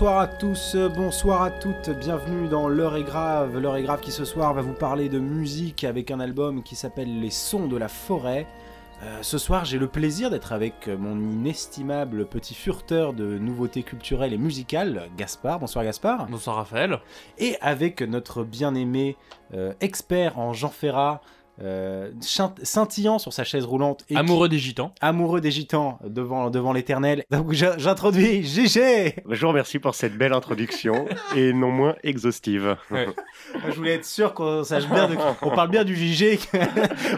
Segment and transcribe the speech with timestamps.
[0.00, 3.58] Bonsoir à tous, bonsoir à toutes, bienvenue dans L'heure est grave.
[3.58, 6.74] L'heure est grave qui ce soir va vous parler de musique avec un album qui
[6.74, 8.46] s'appelle Les sons de la forêt.
[9.02, 14.32] Euh, ce soir, j'ai le plaisir d'être avec mon inestimable petit furteur de nouveautés culturelles
[14.32, 15.58] et musicales, Gaspard.
[15.58, 16.28] Bonsoir Gaspard.
[16.30, 16.98] Bonsoir Raphaël.
[17.36, 19.18] Et avec notre bien-aimé
[19.52, 21.20] euh, expert en Jean Ferrat,
[21.62, 22.10] euh,
[22.62, 24.04] scintillant sur sa chaise roulante.
[24.08, 24.94] Et amoureux des gitans.
[25.00, 27.24] Amoureux des gitans devant, devant l'éternel.
[27.30, 32.76] Donc j'introduis GG Bonjour, merci pour cette belle introduction et non moins exhaustive.
[32.90, 35.08] Je voulais être sûr qu'on sache bien,
[35.42, 36.38] on parle bien du GG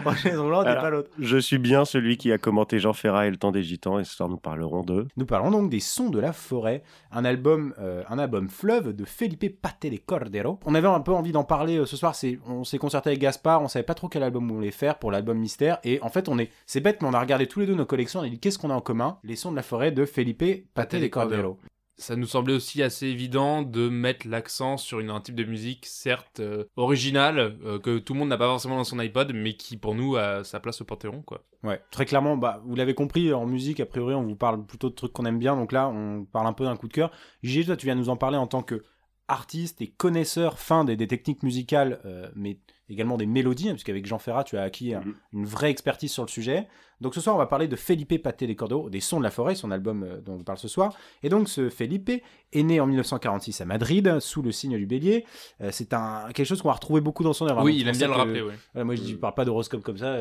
[0.05, 1.09] en chaise roulante et pas l'autre.
[1.19, 4.03] Je suis bien celui qui a commenté Jean Ferrat et le temps des gitans et
[4.03, 5.07] ce soir nous parlerons de...
[5.15, 9.05] Nous parlons donc des sons de la forêt, un album, euh, un album fleuve de
[9.05, 10.59] Felipe Pate de Cordero.
[10.65, 12.13] On avait un peu envie d'en parler euh, ce soir,
[12.47, 14.99] on s'est concerté avec Gaspard, on savait pas trop quel album album on voulait faire
[14.99, 15.79] pour l'album Mystère.
[15.83, 17.85] Et en fait, on est, c'est bête, mais on a regardé tous les deux nos
[17.85, 18.19] collections.
[18.19, 19.19] On a dit qu'est-ce qu'on a en commun?
[19.23, 21.59] Les sons de la forêt de Felipe Pate de Cordero.
[21.95, 25.85] Ça nous semblait aussi assez évident de mettre l'accent sur une, un type de musique
[25.85, 29.53] certes euh, originale euh, que tout le monde n'a pas forcément dans son iPod, mais
[29.53, 31.43] qui pour nous a sa place au Panthéon, quoi.
[31.61, 34.89] Ouais, très clairement, bah, vous l'avez compris, en musique, a priori, on vous parle plutôt
[34.89, 37.11] de trucs qu'on aime bien, donc là, on parle un peu d'un coup de cœur.
[37.43, 38.81] Gigi, toi, tu viens nous en parler en tant que
[39.27, 44.19] artiste et connaisseur fin des, techniques musicales, euh, mais également des mélodies, hein, puisqu'avec Jean
[44.19, 45.15] Ferrat, tu as acquis mhm.
[45.33, 46.67] une vraie expertise sur le sujet.
[47.03, 49.29] Donc ce soir, on va parler de Felipe Paté des Cordeaux, des Sons de la
[49.29, 50.93] Forêt, son album euh, dont on parle ce soir.
[51.21, 55.25] Et donc ce Felipe est né en 1946 à Madrid, sous le signe du bélier.
[55.59, 57.59] Euh, c'est un, quelque chose qu'on va retrouver beaucoup dans son œuvre.
[57.59, 57.63] Hein.
[57.65, 58.41] Oui, il aime bien le rappeler,
[58.75, 60.15] moi, je ne parle pas d'horoscope comme ça.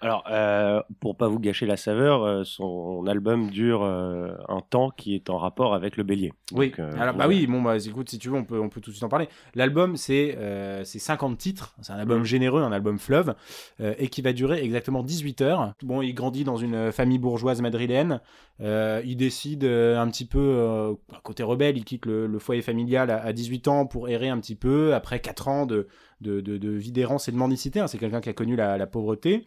[0.00, 5.28] Alors, euh, pour pas vous gâcher la saveur, son album dure un temps qui est
[5.28, 6.32] en rapport avec le bélier.
[6.52, 8.88] Oui, Alors, bah oui, bon, bah, écoute, si tu veux, on peut, on peut tout
[8.88, 9.28] de suite en parler.
[9.54, 10.38] L'album, c'est
[10.84, 11.74] 50 titres.
[11.82, 12.24] C'est un album mm.
[12.24, 13.34] généreux, un album fleuve,
[13.80, 15.74] et qui va durer exactement 18 heures.
[15.82, 18.20] Bon, il grandit dans une famille bourgeoise madrilène.
[18.60, 23.10] Euh, il décide euh, un petit peu, euh, côté rebelle, il quitte le, foyer familial
[23.10, 25.88] à, 18 ans pour errer un petit peu, après 4 ans de,
[26.20, 27.80] de, de, vie d'errance et de mendicité.
[27.80, 27.86] Hein.
[27.86, 29.44] c'est quelqu'un qui a connu la, pauvreté.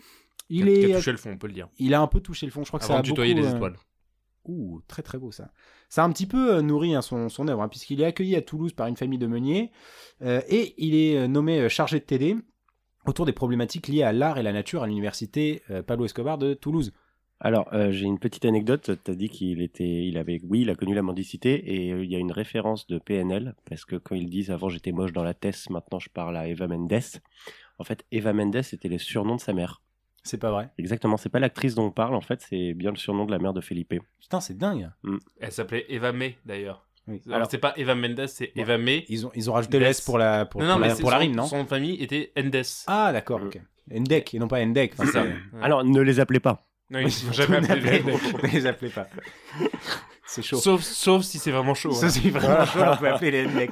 [0.49, 0.93] Il, est...
[0.93, 1.69] a touché le fond, on peut le dire.
[1.77, 3.49] Il a un peu touché le fond, je crois que ça a de tutoyer des
[3.49, 3.77] étoiles.
[4.45, 5.51] Ouh, très très beau ça.
[5.89, 8.41] Ça a un petit peu nourri hein, son, son œuvre, hein, puisqu'il est accueilli à
[8.41, 9.71] Toulouse par une famille de meuniers,
[10.21, 12.35] et il est nommé chargé de TD
[13.09, 16.53] autour des problématiques liées à l'art et la nature à l'université euh, Pablo Escobar de
[16.53, 16.93] Toulouse.
[17.41, 18.91] Alors, euh, j'ai une petite anecdote.
[19.03, 22.03] Tu as dit qu'il était, il avait, oui, il a connu la mendicité et euh,
[22.03, 25.13] il y a une référence de PNL parce que quand ils disent avant j'étais moche
[25.13, 27.01] dans la tête, maintenant je parle à Eva Mendes.
[27.79, 29.81] En fait, Eva Mendes était le surnom de sa mère.
[30.23, 30.69] C'est pas vrai.
[30.77, 33.39] Exactement, c'est pas l'actrice dont on parle, en fait, c'est bien le surnom de la
[33.39, 33.95] mère de Felipe.
[34.19, 34.91] Putain, c'est dingue.
[35.03, 35.17] Mm.
[35.39, 36.85] Elle s'appelait Eva May d'ailleurs.
[37.31, 39.05] Alors, c'est pas Eva Mendes, c'est Eva May.
[39.09, 41.45] Ils ont, ils ont rajouté le pour la, pour, non, non, pour la, rime, non
[41.45, 42.63] Son famille était Endes.
[42.87, 43.59] Ah, d'accord, ok.
[43.95, 44.93] Endek, et non pas Endek.
[45.61, 46.65] Alors, ne les appelez pas.
[46.89, 48.03] Non, ils sont jamais appelés
[48.43, 49.07] Ne les appelez pas.
[50.29, 50.57] C'est chaud.
[50.57, 51.91] Sauf, sauf si c'est vraiment chaud.
[51.91, 53.72] Sauf si c'est vraiment chaud, on peut appeler les NEC.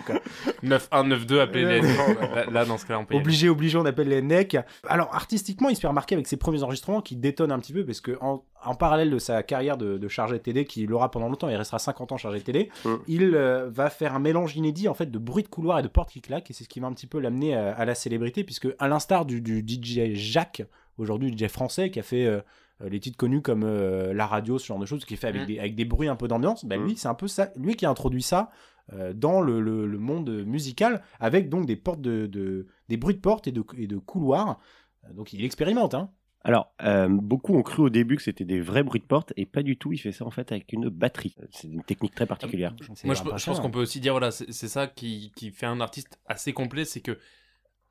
[0.64, 2.52] 9-1, 9-2, appeler les NEC.
[2.52, 3.14] Là, dans ce cas-là, on peut.
[3.14, 4.58] Obligé, obligé, on appelle les NEC.
[4.88, 7.86] Alors, artistiquement, il se fait remarquer avec ses premiers enregistrements qui détonnent un petit peu
[7.86, 11.12] parce que, en, en parallèle de sa carrière de, de chargé de TD, qui l'aura
[11.12, 12.96] pendant longtemps, il restera 50 ans chargé de TD, mm.
[13.08, 15.88] il euh, va faire un mélange inédit en fait de bruit de couloir et de
[15.88, 18.44] portes qui claquent, et c'est ce qui va un petit peu l'amener à, la célébrité,
[18.44, 20.64] puisque à l'instar du, du DJ Jacques,
[20.98, 22.26] aujourd'hui DJ français, qui a fait.
[22.26, 22.42] Euh, euh,
[22.82, 25.44] les titres connus comme euh, la radio, ce genre de choses, qui est fait avec,
[25.44, 25.46] mm.
[25.46, 27.86] des, avec des bruits un peu d'ambiance, ben lui, c'est un peu ça, lui qui
[27.86, 28.50] a introduit ça
[28.94, 33.20] euh, dans le, le, monde musical, avec donc des portes de, de, des bruits de
[33.20, 34.60] portes et de, et de couloirs.
[35.14, 36.12] Donc il expérimente, hein.
[36.44, 36.72] Alors,
[37.10, 39.76] beaucoup ont cru au début que c'était des vrais bruits de porte et pas du
[39.76, 39.92] tout.
[39.92, 41.36] Il fait ça en fait avec une batterie.
[41.52, 42.74] C'est une technique très particulière.
[43.04, 46.20] Moi, je, pense qu'on peut aussi dire voilà, c'est ça qui, qui, fait un artiste
[46.26, 47.18] assez complet, c'est que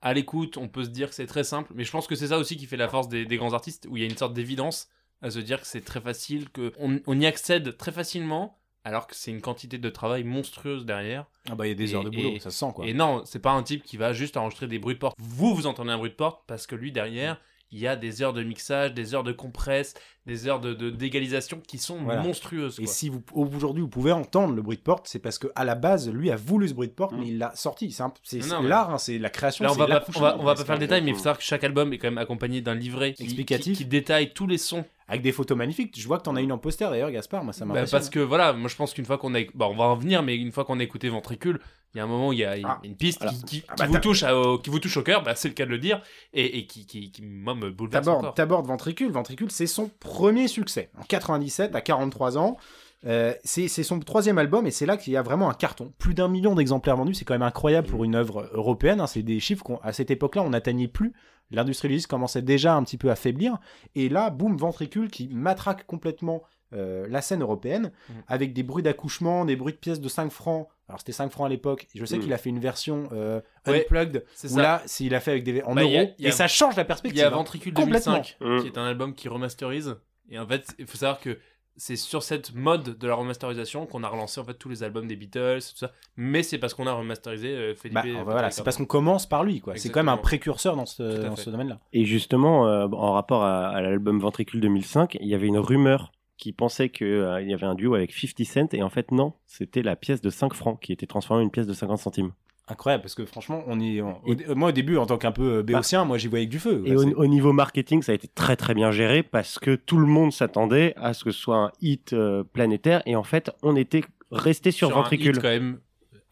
[0.02, 2.28] à l'écoute, on peut se dire que c'est très simple, mais je pense que c'est
[2.28, 4.34] ça aussi qui fait la force des, grands artistes, où il y a une sorte
[4.34, 4.88] d'évidence
[5.22, 9.16] à se dire que c'est très facile, qu'on on y accède très facilement, alors que
[9.16, 11.26] c'est une quantité de travail monstrueuse derrière.
[11.50, 12.86] Ah bah il y a des heures de boulot, ça se sent quoi.
[12.86, 15.16] Et non, c'est pas un type qui va juste enregistrer des bruits de porte.
[15.18, 17.40] Vous, vous entendez un bruit de porte parce que lui derrière,
[17.72, 19.94] il y a des heures de mixage, des heures de compresse,
[20.26, 22.78] des heures de d'égalisation qui sont monstrueuses.
[22.80, 25.64] Et si vous aujourd'hui vous pouvez entendre le bruit de porte, c'est parce que à
[25.64, 27.18] la base lui a voulu ce bruit de porte, mm.
[27.20, 27.96] mais il l'a sorti.
[28.22, 29.64] C'est l'art, hein, c'est la création.
[29.64, 31.22] Là, on va, pas, on va, on va pas faire le détail, mais il faut
[31.22, 34.58] savoir que chaque album est quand même accompagné d'un livret explicatif qui, détaille tous les
[34.58, 35.98] sons avec des photos magnifiques.
[35.98, 37.44] Je vois que tu en as une en poster d'ailleurs, Gaspard.
[37.44, 37.74] Moi, ça m'a.
[37.74, 39.96] Bah, parce que voilà, moi je pense qu'une fois qu'on a, bah, on va en
[39.96, 41.60] venir, mais une fois qu'on a écouté Ventricule,
[41.94, 43.98] il y a un moment, il y a ah, une piste qui, ah, bah, vous
[43.98, 46.02] touche au, qui vous touche au cœur, bah, c'est le cas de le dire,
[46.34, 48.06] et, qui, qui, qui moi, me bouleverse.
[48.34, 49.10] T'abordes Ventricule.
[49.10, 50.90] Ventricule, c'est son premier succès.
[50.98, 52.56] En 97, à 43 ans.
[53.04, 55.92] Euh, c'est son troisième album et c'est là qu'il y a vraiment un carton.
[55.98, 59.00] Plus d'un million d'exemplaires vendus, c'est quand même incroyable pour une œuvre européenne.
[59.00, 59.06] Hein.
[59.06, 61.12] C'est des chiffres qu'à cette époque-là, on n'atteignait plus.
[61.50, 63.58] L'industrie du disque commençait déjà un petit peu à faiblir.
[63.94, 66.42] Et là, boum, ventricule qui matraque complètement
[66.72, 68.12] euh, la scène européenne Mm.
[68.26, 70.68] avec des bruits d'accouchement, des bruits de pièces de 5 francs.
[70.88, 71.86] Alors c'était 5 francs à l'époque.
[71.94, 72.20] Je sais Mm.
[72.20, 74.62] qu'il a fait une version euh, Ouais, unplugged C'est où ça.
[74.62, 76.28] là, s'il a fait avec des en Bah, il y a- euros il y a-
[76.28, 77.18] et ça change la Il perspective.
[77.18, 77.30] y a hein.
[77.30, 78.12] Ventricule Complètement.
[78.14, 78.60] 2005, Mm.
[78.60, 79.96] qui est un album qui remasterise.
[80.30, 81.38] Et en fait, il faut savoir que
[81.78, 85.06] c'est sur cette mode de la remasterisation qu'on a relancé en fait tous les albums
[85.06, 85.90] des Beatles, tout ça.
[86.16, 87.94] Mais c'est parce qu'on a remasterisé euh, Felipe.
[87.96, 89.76] Bah, voilà, c'est parce qu'on commence par lui, quoi.
[89.76, 91.42] C'est quand même un précurseur dans ce, Tout à dans fait.
[91.42, 91.78] ce domaine-là.
[91.92, 96.12] Et justement, euh, en rapport à, à l'album Ventricule 2005, il y avait une rumeur
[96.38, 97.06] qui pensait qu'il
[97.46, 100.30] y avait un duo avec 50 Cent, et en fait non, c'était la pièce de
[100.30, 102.32] 5 francs qui était transformée en une pièce de 50 centimes.
[102.68, 105.58] Incroyable, parce que franchement, on y, on- au- moi au début, en tant qu'un peu
[105.58, 106.82] euh, béotien, moi j'y voyais avec du feu.
[106.84, 109.98] Et Ouais, au, niveau marketing, ça a été très très bien géré parce que tout
[109.98, 113.50] le monde s'attendait à ce que ce soit un hit euh, planétaire, et en fait,
[113.62, 114.02] on était
[114.32, 115.36] resté sur, Sur un Ventricule.
[115.36, 115.78] hit quand même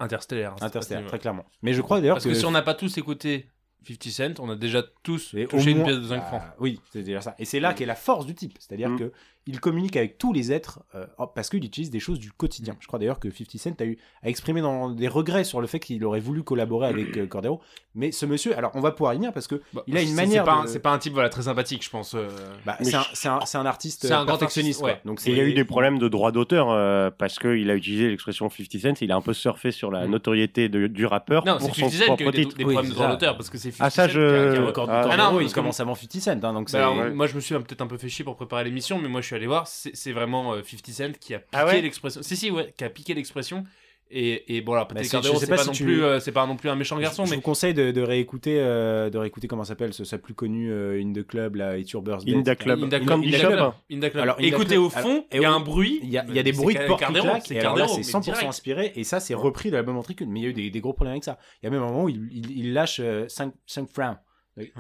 [0.00, 0.52] interstellaire.
[0.60, 1.44] hein, Interstellaire, très clairement.
[1.62, 3.46] Mais je crois d'ailleurs Parce que, que si on n'a pas tous écouté
[3.86, 4.02] 50
[4.36, 6.42] Cent, on a déjà tous Et touché une pièce de 5 Bah, francs.
[6.58, 7.36] Oui, c'est déjà ça.
[7.38, 8.56] Et c'est là qu'est la force du type.
[8.58, 8.98] C'est-à-dire Mm.
[8.98, 9.12] que
[9.46, 12.76] il communique avec tous les êtres euh, oh, parce qu'il utilise des choses du quotidien.
[12.80, 15.66] Je crois d'ailleurs que 50 Cent a, eu, a exprimé dans des regrets sur le
[15.66, 17.60] fait qu'il aurait voulu collaborer avec euh, Cordero.
[17.94, 20.44] Mais ce monsieur, alors on va pouvoir y venir parce que il a une manière
[20.44, 22.14] C'est pas, de- pas un type voilà, très sympathique, je pense.
[22.14, 22.28] euh.
[22.66, 24.82] bah, c'est un, je- c'est un- c'est un artiste C'est un grand perfectionniste.
[24.82, 25.00] ouais.
[25.04, 27.74] Donc il y a c'est- eu des problèmes de droit d'auteur euh, parce qu'il a
[27.74, 30.10] utilisé l'expression 50 Cent, il a un peu surfé sur la Mm.
[30.10, 32.42] notoriété de- du rappeur Non, c'est pour 50 son Cent qui a propre eu des,
[32.46, 32.56] titre.
[32.56, 34.24] des Oui, problèmes de droit d'auteur parce que c'est 50 Ah, ça, Cent je- qui
[34.24, 36.30] a- qui a le record- record du Ah, non, il commence avant 50 Cent.
[36.42, 37.10] hein, donc Bah.
[37.14, 39.26] Moi, je me suis peut-être un peu fait chier pour préparer l'émission, mais moi, je
[39.26, 39.66] suis allé voir.
[39.66, 42.22] C'est vraiment euh, 50 Cent qui a piqué Ah ouais l'expression.
[42.22, 43.64] Si, si, ouais, qui a piqué l'expression.
[44.10, 46.20] Et, et bon, alors, Bah, peut-être c'est- Cardero, pas pas, si non tu- plus, euh,
[46.20, 48.58] c'est pas non plus un méchant garçon, je, je mais vous conseille de, de réécouter,
[48.60, 51.90] euh, de réécouter comment s'appelle ce sa plus connu euh, In the Club, là, It's
[51.90, 52.34] Your Birthday.
[52.34, 52.54] In the.
[52.56, 52.84] Club.
[52.84, 53.06] Inda Shop.
[53.06, 53.72] Club.
[53.90, 54.22] Inda Club.
[54.22, 56.00] Alors, Écoutez au fond, il y a et un bruit.
[56.02, 57.60] Il y a, il y a des bruits de porte qui Cardero, claquent, c'est et
[57.60, 58.44] alors là Cardero, c'est mais 100% direct.
[58.46, 60.80] inspiré et ça c'est repris de l'album Ventricule mais il y a eu des, des
[60.80, 63.00] gros problèmes avec ça il y a même un moment où il, il, il lâche
[63.28, 63.52] 5,
[63.92, 64.18] francs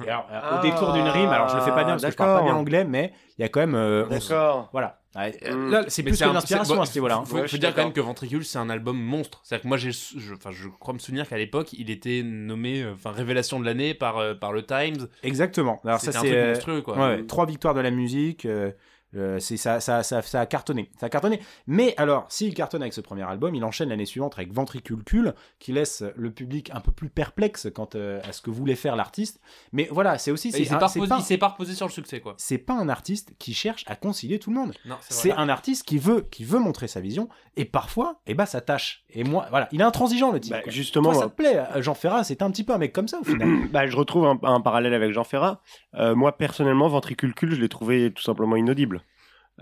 [0.06, 2.10] alors, euh, au Ah, détour d'une rime alors je le fais pas bien parce que
[2.10, 4.68] je parle pas bien anglais mais il y a quand même euh, D'accord.
[4.72, 5.70] voilà euh, Mm.
[5.70, 7.92] là c'est plus que l'inspiration à ce niveau là Faut, Ouais, faut dire quand même
[7.92, 9.40] que Ventricule, c'est un album monstre.
[9.44, 12.82] C'est-à-dire que moi, j'ai, je, enfin, je crois me souvenir qu'à l'époque, il était nommé,
[12.82, 15.06] euh, enfin, révélation de l'année par, euh, par le Times.
[15.22, 16.96] exactement alors ça c'est truc euh, monstrueux, quoi.
[16.96, 18.44] Ouais, ouais, trois victoires de la musique.
[18.44, 18.72] euh,
[19.16, 21.40] euh, c'est ça, ça, ça, ça a cartonné, ça a cartonné.
[21.66, 25.72] Mais alors, s'il cartonne avec ce premier album, il enchaîne l'année suivante avec Ventriculcule, qui
[25.72, 29.40] laisse le public un peu plus perplexe quant euh, à ce que voulait faire l'artiste.
[29.72, 31.74] Mais voilà, c'est aussi, il c'est un- pas, c'est reposé- pas, il s'est pas reposé
[31.74, 32.34] sur le succès, quoi.
[32.38, 34.74] c'est pas un artiste qui cherche à concilier tout le monde.
[35.08, 38.60] C'est un artiste qui veut, qui veut montrer sa vision, et parfois, eh ben, ça
[38.60, 39.04] tâche.
[39.10, 40.52] Et moi, voilà, il est intransigeant le type.
[40.52, 42.92] Bah, justement, Toi, ça te plaît, euh, Jean Ferrat, c'était un petit peu un mec
[42.92, 43.68] comme ça au final.
[43.72, 45.60] bah, je retrouve un, un parallèle avec Jean Ferrat.
[45.94, 49.02] Euh, moi, personnellement, Ventriculcule, je l'ai trouvé tout simplement inaudible.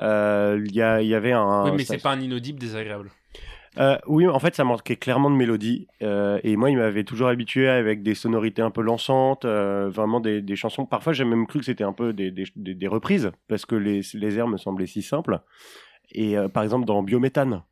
[0.00, 1.64] Euh, Il y, avait un.
[1.64, 3.10] Oui, mais c'est pas un inaudible désagréable.
[3.78, 5.86] Euh, oui, en fait, ça manquait clairement de mélodie.
[6.02, 10.20] Euh, et moi, il m'avait toujours habitué avec des sonorités un peu lançantes, euh, vraiment
[10.20, 10.84] des, des chansons.
[10.84, 14.38] Parfois, j'ai même cru que c'était un peu des, des, reprises, parce que les, les
[14.38, 15.40] airs me semblaient si simples.
[16.10, 17.62] Et par exemple, dans Biométhane.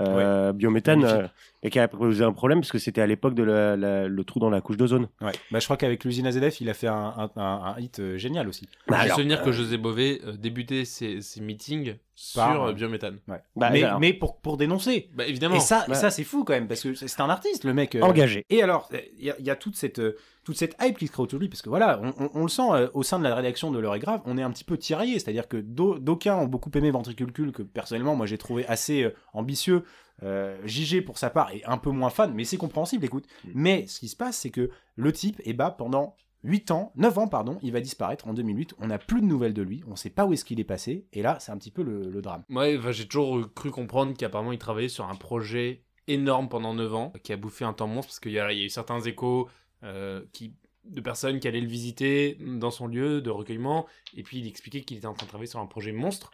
[0.00, 1.30] Euh, Biométhane,
[1.62, 4.24] et qui a posé un problème parce que c'était à l'époque de la- la- le
[4.24, 5.08] trou dans la couche d'ozone.
[5.20, 5.32] Ouais.
[5.50, 8.16] Bah, je crois qu'avec l'usine AZF, il a fait un, un, un- un hit euh,
[8.16, 8.66] génial aussi.
[8.88, 11.96] J'ai alors, souvenir que euh, José Bové euh, débutait ses, ses meetings
[12.34, 13.18] Par, sur euh, Biométhane.
[13.28, 13.40] Ouais.
[13.56, 14.00] Bah, mais, alors.
[14.00, 15.10] mais pour, pour dénoncer.
[15.14, 15.56] Bah, évidemment.
[15.56, 15.94] Et ça, Ouais.
[15.94, 17.94] ça c'est fou quand même, parce que c'est un artiste, le mec.
[17.94, 18.00] euh.
[18.00, 18.46] Engagé.
[18.48, 21.06] Et alors, il y, a- il y a toute cette, euh, toute cette hype qui
[21.08, 23.02] se crée autour de lui, parce que voilà, on, on- on le sent euh, au
[23.02, 25.46] sein de la rédaction de L'heure est grave, on est un petit peu tiraillé, c'est-à-dire
[25.46, 29.84] que d'au- d'aucuns ont beaucoup aimé Ventriculcule, que personnellement, moi j'ai trouvé assez euh, ambitieux.
[30.22, 33.26] Euh, JG pour sa part est un peu moins fan, mais c'est compréhensible, écoute.
[33.54, 37.18] Mais ce qui se passe, c'est que le type, eh ben, pendant 8 ans, 9
[37.18, 38.74] ans, pardon, il va disparaître en 2008.
[38.78, 41.06] On n'a plus de nouvelles de lui, on sait pas où est-ce qu'il est passé,
[41.12, 42.44] et là, c'est un petit peu le, le drame.
[42.50, 47.12] Ouais, j'ai toujours cru comprendre qu'apparemment il travaillait sur un projet énorme pendant 9 ans,
[47.22, 49.00] qui a bouffé un temps monstre, parce qu'il y, a il y a eu certains
[49.00, 49.48] échos
[49.84, 53.86] euh, qui, de personnes qui allaient le visiter dans son lieu de recueillement,
[54.16, 56.30] et puis il expliquait qu'il était en train de travailler sur un projet monstre.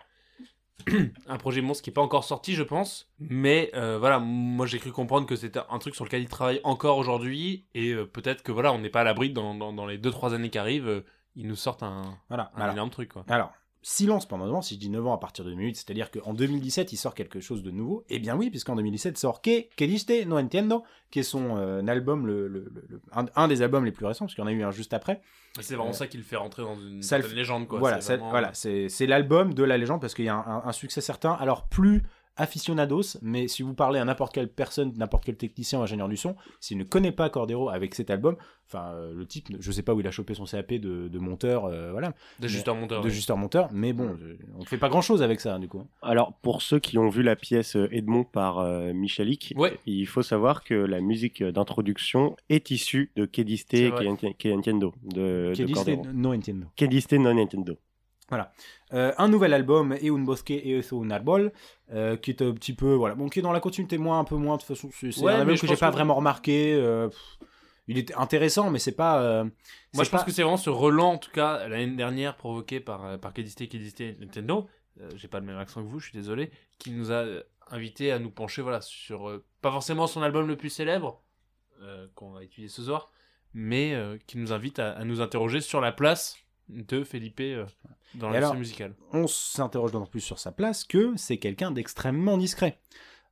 [1.28, 3.08] un projet monstre qui n'est pas encore sorti, je pense.
[3.18, 6.60] Mais euh, voilà, moi j'ai cru comprendre que c'était un truc sur lequel il travaille
[6.64, 9.86] encore aujourd'hui, et euh, peut-être que voilà, on n'est pas à l'abri dans, dans, dans
[9.86, 11.04] les 2-3 années qui arrivent, euh,
[11.34, 12.50] ils nous sortent un, Voilà.
[12.54, 13.12] un Alors, énorme truc.
[13.12, 13.24] Quoi.
[13.28, 13.52] Alors,
[13.88, 16.34] silence pendant 9 ans, si je dis 9 ans à partir de 2008, c'est-à-dire qu'en
[16.34, 18.02] 2017, il sort quelque chose de nouveau.
[18.08, 21.86] Eh bien oui, puisqu'en 2017 sort Que, que diste no entiendo, qui est son euh,
[21.86, 24.44] album, le, le- le- le- un, un des albums les plus récents, parce qu'il y
[24.44, 25.20] en a eu un juste après.
[25.60, 27.68] C'est vraiment Euh, ça qui le fait rentrer dans une ça légende.
[27.68, 27.78] Quoi.
[27.78, 28.52] voilà, C'est c'est, vraiment- voilà,
[29.06, 31.32] l'album de la légende, parce qu'il y a un, un- un succès certain.
[31.32, 32.02] Alors, plus
[32.36, 36.16] aficionados, mais si vous parlez à n'importe quelle personne, n'importe quel technicien ou ingénieur du
[36.16, 38.36] son, s'il ne connaît pas Cordero avec cet album,
[38.68, 41.18] enfin, euh, le type, je sais pas où il a chopé son CAP de, de
[41.18, 43.00] monteur, euh, voilà, D'ajusteur monteur.
[43.00, 43.14] de ouais.
[43.14, 45.82] justeur monteur, mais bon, euh, on fait pas grand-chose avec ça, du coup.
[46.02, 49.78] Alors, pour ceux qui ont vu la pièce euh, Edmond par euh, Michalik, Ouais.
[49.86, 55.64] il faut savoir que la musique d'introduction est issue de Kediste que Entiendo, de, Qui
[55.64, 56.02] de Cordero.
[56.12, 56.66] no entiendo.
[56.76, 57.78] Kediste non Nintendo.
[58.28, 58.52] Voilà.
[58.92, 61.52] Euh, un nouvel album, Et un bosque et un arbol,
[61.92, 64.24] euh, qui est un petit peu, voilà, bon, qui est dans la continuité moins, un
[64.24, 66.14] peu moins, de toute façon, c'est Ouais, un mais album que j'ai pas que- vraiment
[66.16, 66.74] remarqué.
[66.74, 67.38] euh, pff,
[67.88, 69.22] il était intéressant, mais c'est pas.
[69.22, 69.44] euh,
[69.94, 73.18] Moi, je pense que c'est vraiment ce relan, en tout cas, l'année dernière, provoqué par,
[73.20, 74.68] par Kedisté, Kedisté, Nintendo.
[75.14, 76.50] J'ai pas le même accent que vous, je suis désolé.
[76.78, 77.24] Qui nous a
[77.70, 79.40] invité à nous pencher, voilà, sur.
[79.62, 81.22] pas forcément son album le plus célèbre,
[82.16, 83.10] qu'on va étudier ce soir,
[83.54, 83.94] mais
[84.26, 86.36] qui nous invite à, à nous interroger sur la place
[86.68, 87.66] de Felipe euh,
[88.14, 88.94] dans l'industrie alors, musicale.
[89.12, 92.80] on s'interroge d'autant plus sur sa place que c'est quelqu'un d'extrêmement discret.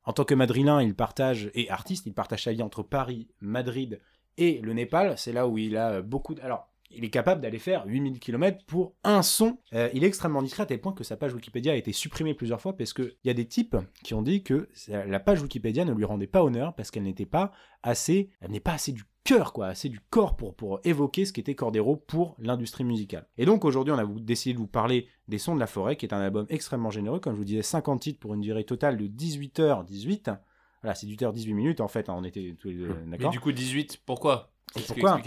[0.03, 3.99] En tant que madrilène, il partage, et artiste, il partage sa vie entre Paris, Madrid
[4.37, 5.17] et le Népal.
[5.17, 6.35] C'est là où il a beaucoup...
[6.35, 6.41] De...
[6.41, 9.57] Alors, il est capable d'aller faire 8000 km pour un son.
[9.73, 12.35] Euh, il est extrêmement discret à tel point que sa page Wikipédia a été supprimée
[12.35, 15.85] plusieurs fois parce qu'il y a des types qui ont dit que la page Wikipédia
[15.85, 17.51] ne lui rendait pas honneur parce qu'elle n'était pas
[17.81, 18.29] assez...
[18.41, 21.55] Elle n'est pas assez du cœur, quoi, assez du corps pour, pour évoquer ce qu'était
[21.55, 23.27] Cordero pour l'industrie musicale.
[23.37, 26.05] Et donc aujourd'hui, on a décidé de vous parler des Sons de la Forêt, qui
[26.05, 28.97] est un album extrêmement généreux, comme je vous disais, 50 titres pour une durée totale
[28.97, 30.37] de 18h18.
[30.81, 33.31] Voilà, c'est 18h18 minutes en fait, hein, on était tous les deux Mais d'accord.
[33.31, 35.19] du coup, 18, pourquoi Et pourquoi.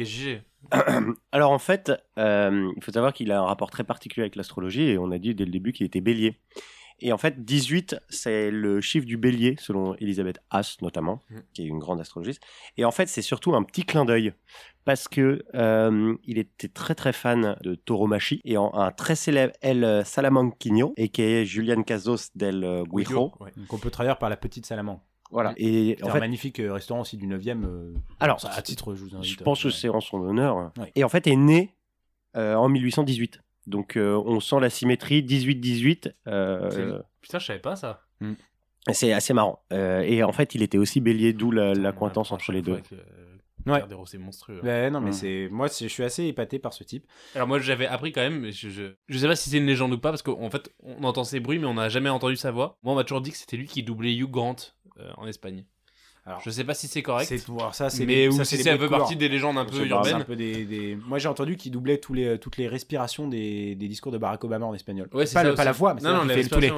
[1.33, 4.83] Alors en fait, euh, il faut savoir qu'il a un rapport très particulier avec l'astrologie
[4.83, 6.39] et on a dit dès le début qu'il était bélier.
[7.01, 11.43] Et en fait, 18, c'est le chiffre du bélier, selon Elisabeth Haas notamment, Mhm.
[11.53, 12.43] qui est une grande astrologiste.
[12.77, 14.33] Et en fait, c'est surtout un petit clin d'œil,
[14.85, 19.53] parce que euh, il était très très fan de Tauromachi et en, un très célèbre
[19.61, 23.33] El Salamanquino, et qui est Julian Casos del Guijo.
[23.41, 23.51] Ouais.
[23.57, 25.01] Donc on peut traduire par la petite Salaman.
[25.31, 25.53] Voilà.
[25.59, 27.65] Et C'est en un fait, magnifique euh, restaurant aussi du 9e.
[27.65, 29.39] euh, alors, ça, à titre, je vous invite.
[29.39, 30.73] je pense que euh, c'est en son honneur.
[30.79, 30.91] Ouais.
[30.97, 31.75] Et en fait, est né
[32.37, 33.39] euh, en 1818.
[33.69, 36.15] Donc, euh, on sent la symétrie 18-18.
[36.27, 38.03] euh, C'est- Putain, je savais pas ça.
[38.93, 39.63] C'est assez marrant.
[39.73, 42.81] Euh, et en fait, il était aussi bélier, d'où la, entre les deux.
[43.67, 43.83] Ouais.
[44.07, 44.61] C'est monstrueux.
[44.63, 45.13] Ouais, non, mais Mm.
[45.13, 45.49] c'est.
[45.51, 47.05] Moi, je suis assez épaté par ce type.
[47.35, 49.93] Alors moi j'avais appris quand même, je, je, je sais pas si c'est une légende
[49.93, 52.51] ou pas, parce qu'en fait on entend ses bruits mais on n'a jamais entendu sa
[52.51, 52.79] voix.
[52.83, 54.57] Moi on m'a toujours dit que c'était lui qui doublait Hugh Grant
[55.01, 55.67] euh, en Espagne.
[56.29, 58.69] Alors, Je sais pas si c'est correct, C'est voir ça, c'est mais ça, si c'est
[58.71, 60.25] un peu partie des légendes un peu C'est un urbaines.
[60.25, 63.89] peu des, des- Moi, j'ai entendu qu'il doublait tous les, toutes les respirations des, des
[63.89, 65.09] discours de Barack Obama en espagnol.
[65.15, 66.71] Ouais, c'est pas, ça le- pas la voix, mais non, non, fait tous les.
[66.71, 66.77] ouais.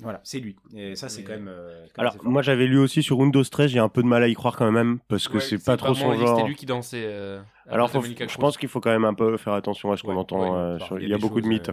[0.00, 0.54] Voilà, c'est lui.
[0.76, 1.48] Et ça, c'est Mais- quand même.
[1.48, 4.06] euh, quand même Alors, moi, j'avais lu aussi sur Windows 13, j'ai un peu de
[4.06, 6.36] mal à y croire quand même, parce que Ouais, c'est pas trop son genre.
[6.36, 7.02] C'était lui qui dansait.
[7.06, 10.04] euh, Alors, faut- je pense qu'il faut quand même un peu faire attention à ce
[10.04, 10.56] qu'on entend.
[10.56, 11.70] euh, Il y a beaucoup de mythes.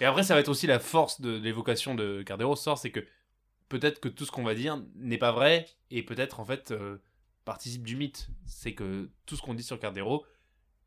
[0.00, 3.00] Et après ça va être aussi la force de l'évocation de Cardero sort, c'est que
[3.68, 6.98] peut-être que tout ce qu'on va dire n'est pas vrai et peut-être en fait euh,
[7.44, 8.28] participe du mythe.
[8.44, 10.24] C'est que tout ce qu'on dit sur Cardero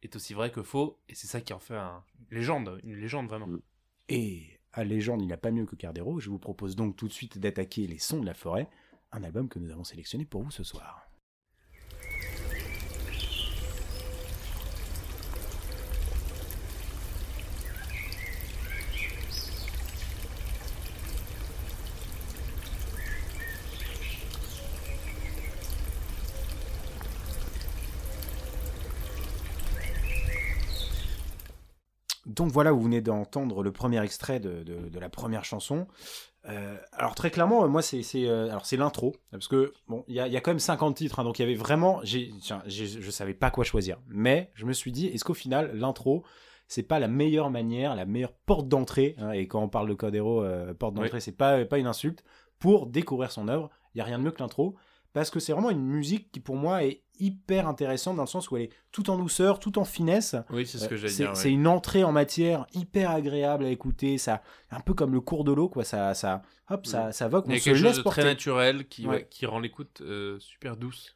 [0.02, 2.96] est aussi vrai que faux et c'est ça qui en fait un- une légende, une
[2.96, 3.48] légende vraiment.
[3.48, 3.62] Mm.
[4.10, 6.20] Et à légende, il n'y a pas mieux que Cardero.
[6.20, 8.70] Je vous propose donc tout de suite d'attaquer Les Sons de la Forêt,
[9.12, 11.09] un album que nous avons sélectionné pour vous ce soir.
[32.40, 35.88] Donc voilà, vous venez d'entendre le premier extrait de, de- de la première chanson.
[36.48, 40.22] Euh, alors très clairement, moi c'est euh, alors c'est l'intro parce que bon, il y
[40.22, 42.32] a, il y a quand même 50 titres, hein, donc il y avait vraiment, j'ai,
[42.66, 46.24] je savais pas quoi choisir, mais je me suis dit, est-ce qu'au final l'intro
[46.70, 49.96] c'est pas la meilleure manière, la meilleure porte d'entrée, hein, et quand on parle de
[49.96, 52.24] Codero, euh, porte d'entrée, c'est pas pas une insulte
[52.58, 53.70] pour découvrir son œuvre.
[53.94, 54.76] Il y a rien de mieux que l'intro
[55.12, 58.50] parce que c'est vraiment une musique qui pour moi est hyper intéressante dans le sens
[58.52, 60.36] où elle est tout en douceur, tout en finesse.
[60.50, 61.30] Oui, c'est ce que Euh, j'allais c'est dire.
[61.32, 61.36] ouais.
[61.36, 65.44] c'est une entrée en matière hyper agréable à écouter, ça un peu comme le cours
[65.44, 67.78] de l'eau quoi, ça ça hop, ça ça va Il qu'on y a se quelque
[67.78, 68.22] chose de porter.
[68.22, 69.16] très naturel qui, Ouais.
[69.16, 71.16] ouais, qui rend l'écoute euh, super douce.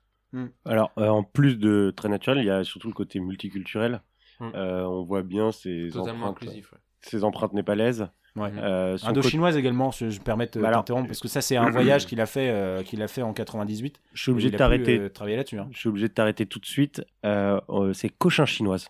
[0.66, 4.02] Alors, euh, en plus de très naturel, il y a surtout le côté multiculturel.
[4.40, 4.50] Mm.
[4.56, 6.72] Euh, on voit bien ces Totalement empreintes, inclusif.
[6.72, 6.80] ouais.
[7.02, 8.08] ces empreintes népalaises.
[8.36, 8.50] Ouais.
[8.58, 11.56] Euh, côté- Indochinoise également, je je me permets de Bah t'interrompre parce que ça c'est
[11.56, 14.00] un voyage qu'il a fait euh, qu'il a fait en 98.
[14.14, 14.98] Je suis obligé de t'arrêter.
[15.00, 15.60] euh, travailler là-dessus.
[15.60, 15.68] hein.
[15.72, 17.04] Je suis obligé de t'arrêter tout de suite.
[17.26, 18.88] Euh, euh, c'est Cochin chinoise.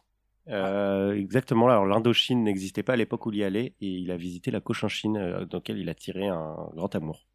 [0.49, 1.67] Euh, Exactement.
[1.67, 4.61] Alors l'Indochine n'existait pas à l'époque où il y allait et il a visité la
[4.61, 7.25] Cochinchine euh, dans laquelle il a tiré un grand amour.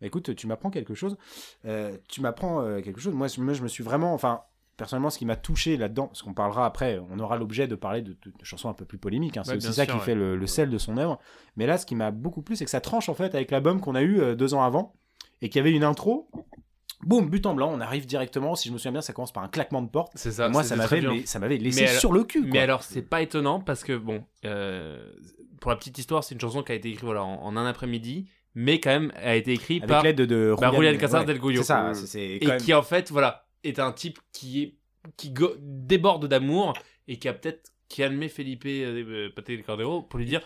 [0.00, 1.16] Bah, écoute, tu m'apprends quelque chose.
[1.64, 3.14] Euh, tu m'apprends euh, quelque chose.
[3.14, 4.40] Moi, je- moi, je me suis vraiment, enfin,
[4.76, 8.02] personnellement, ce qui m'a touché là-dedans, parce qu'on parlera après, on aura l'objet de parler
[8.02, 9.36] de, de- de chansons un peu plus polémiques.
[9.36, 9.42] hein.
[9.44, 10.04] C'est Ouais, aussi ça sûr, qui ouais.
[10.04, 11.18] fait le, le sel de son œuvre.
[11.56, 13.80] Mais là, ce qui m'a beaucoup plu, c'est que ça tranche en fait avec l'album
[13.80, 14.94] qu'on a eu euh, deux ans avant
[15.42, 16.28] et qui avait une intro.
[17.02, 18.54] Boum, but en blanc, on arrive directement.
[18.54, 20.12] Si je me souviens bien, ça commence par un claquement de porte.
[20.14, 20.48] C'est ça.
[20.48, 22.46] moi, ça m'avait, ça m'avait laissé Mais alors- sur le cul.
[22.50, 25.04] Mais alors, c'est pas étonnant parce que, bon, euh,
[25.60, 27.66] pour la petite histoire, c'est une chanson qui a été écrite voilà, en, en un
[27.66, 30.02] après-midi, mais quand même a été écrite avec par.
[30.02, 31.60] l'aide de bah, Julian Casar del Goyo.
[31.60, 34.74] C'est ça, c'est- c'est Et même- qui, en fait, voilà, est un type qui, est,
[35.16, 36.74] qui go- déborde d'amour
[37.08, 40.42] et qui a peut-être calmer Felipe euh, Paté Cordero pour lui dire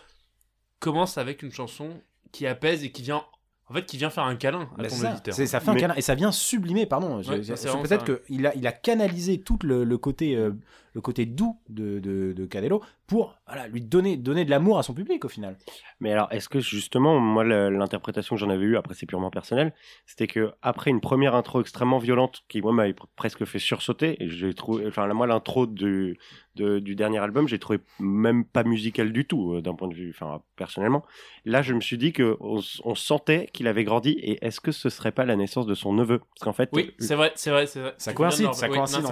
[0.80, 2.00] commence avec une chanson
[2.32, 3.24] qui apaise et qui vient
[3.70, 5.12] en fait, qui vient faire un câlin à Bah, ton ça.
[5.12, 5.34] auditeur.
[5.34, 7.18] Ça fait un câlin et ça vient sublimer, pardon.
[7.22, 10.52] Ouais, Peut-être qu'il a, il a canalisé tout le, le côté, euh,
[10.98, 14.82] le côté doux de, de, de Canelo pour voilà, lui donner, donner de l'amour à
[14.82, 15.56] son public au final.
[16.00, 19.72] Mais alors, est-ce que justement, moi, l'interprétation que j'en avais eue, après c'est purement personnel,
[20.06, 24.20] c'était que après une première intro extrêmement violente qui moi m'avait pr- presque fait sursauter,
[24.22, 26.18] et j'ai trouvé, enfin moi l'intro du
[26.58, 29.94] de- du dernier album, j'ai trouvé même pas musical du tout euh, d'un point de
[29.94, 31.04] vue, enfin personnellement.
[31.44, 32.60] Là, je me suis dit que on,
[32.96, 36.18] sentait qu'il avait grandi, et est-ce que ce serait pas la naissance de son neveu?
[36.18, 37.94] Parce qu'en fait, Oui, c'est vrai, c'est vrai, c'est vrai.
[37.98, 39.04] Ça coïncide, ça oui, coïncide,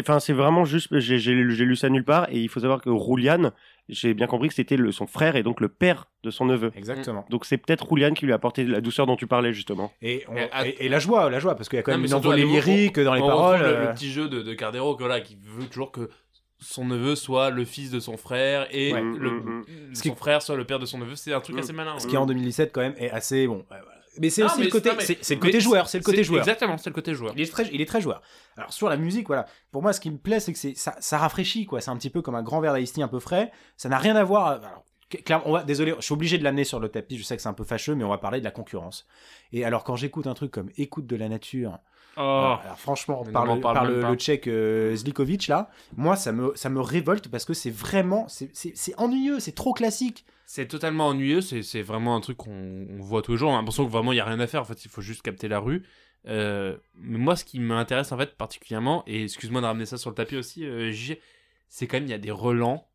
[0.00, 3.52] enfin c'est vraiment juste, j'ai, lu- ça nulle part, et il faut savoir que Roulian,
[3.88, 6.72] j'ai bien compris que c'était son frère et donc le père de son neveu.
[6.74, 7.24] Exactement.
[7.30, 9.92] Donc c'est peut-être Roulian qui lui a apporté la douceur dont tu parlais justement.
[10.02, 11.98] Et, on- Et et, et la joie, la joie, parce qu'il y a quand Non,
[11.98, 13.60] même une envolée lyrique dans les on paroles.
[13.60, 16.08] le, euh, le petit jeu de, de Cardero que, voilà, qui veut toujours que
[16.58, 19.02] son neveu soit le fils de son frère et Ouais.
[19.02, 21.14] le, Mm, mm, Ce son qui- frère soit le père de son neveu.
[21.14, 21.60] C'est un truc Mm.
[21.60, 21.98] assez malin.
[21.98, 22.10] Ce ouais.
[22.10, 23.64] qui en 2017 quand même est assez bon.
[23.68, 23.84] voilà.
[24.18, 26.40] Mais c'est aussi mais- le côté, c'est c'est le côté joueur, c'est le côté joueur.
[26.40, 27.32] Exactement, c'est le côté joueur.
[27.36, 28.22] Il est très, il est très joueur.
[28.56, 29.46] Alors sur la musique, voilà.
[29.72, 31.80] Pour moi, ce qui me plaît, c'est que c'est ça, ça rafraîchit quoi.
[31.80, 33.50] C'est un petit peu comme un grand verre d'Ice un peu frais.
[33.76, 34.46] Ça n'a rien à voir.
[34.46, 34.84] Alors,
[35.24, 37.18] clairement, on va, désolé, je suis obligé de l'amener sur le tapis.
[37.18, 39.06] Je sais que c'est un peu fâcheux, mais on va parler de la concurrence.
[39.52, 41.78] Et alors quand j'écoute un truc comme Écoute de la nature,
[42.18, 42.20] Oh.
[42.22, 45.68] alors, alors, franchement, par non, le, par le, tchèque euh, Zlikovic là,
[45.98, 49.52] moi ça me, ça me révolte parce que c'est vraiment, c'est- c'est c'est ennuyeux, c'est
[49.54, 50.24] trop classique.
[50.48, 53.50] C'est totalement ennuyeux, c'est c'est vraiment un truc qu'on on voit tous les jours.
[53.50, 55.02] On a l'impression que vraiment il n'y a rien à faire, en fait, il faut
[55.02, 55.82] juste capter la rue.
[56.28, 60.10] Euh, mais moi, ce qui m'intéresse en fait particulièrement, et excuse-moi de ramener ça sur
[60.10, 60.92] le tapis aussi, euh,
[61.68, 62.88] c'est quand même il y a des relents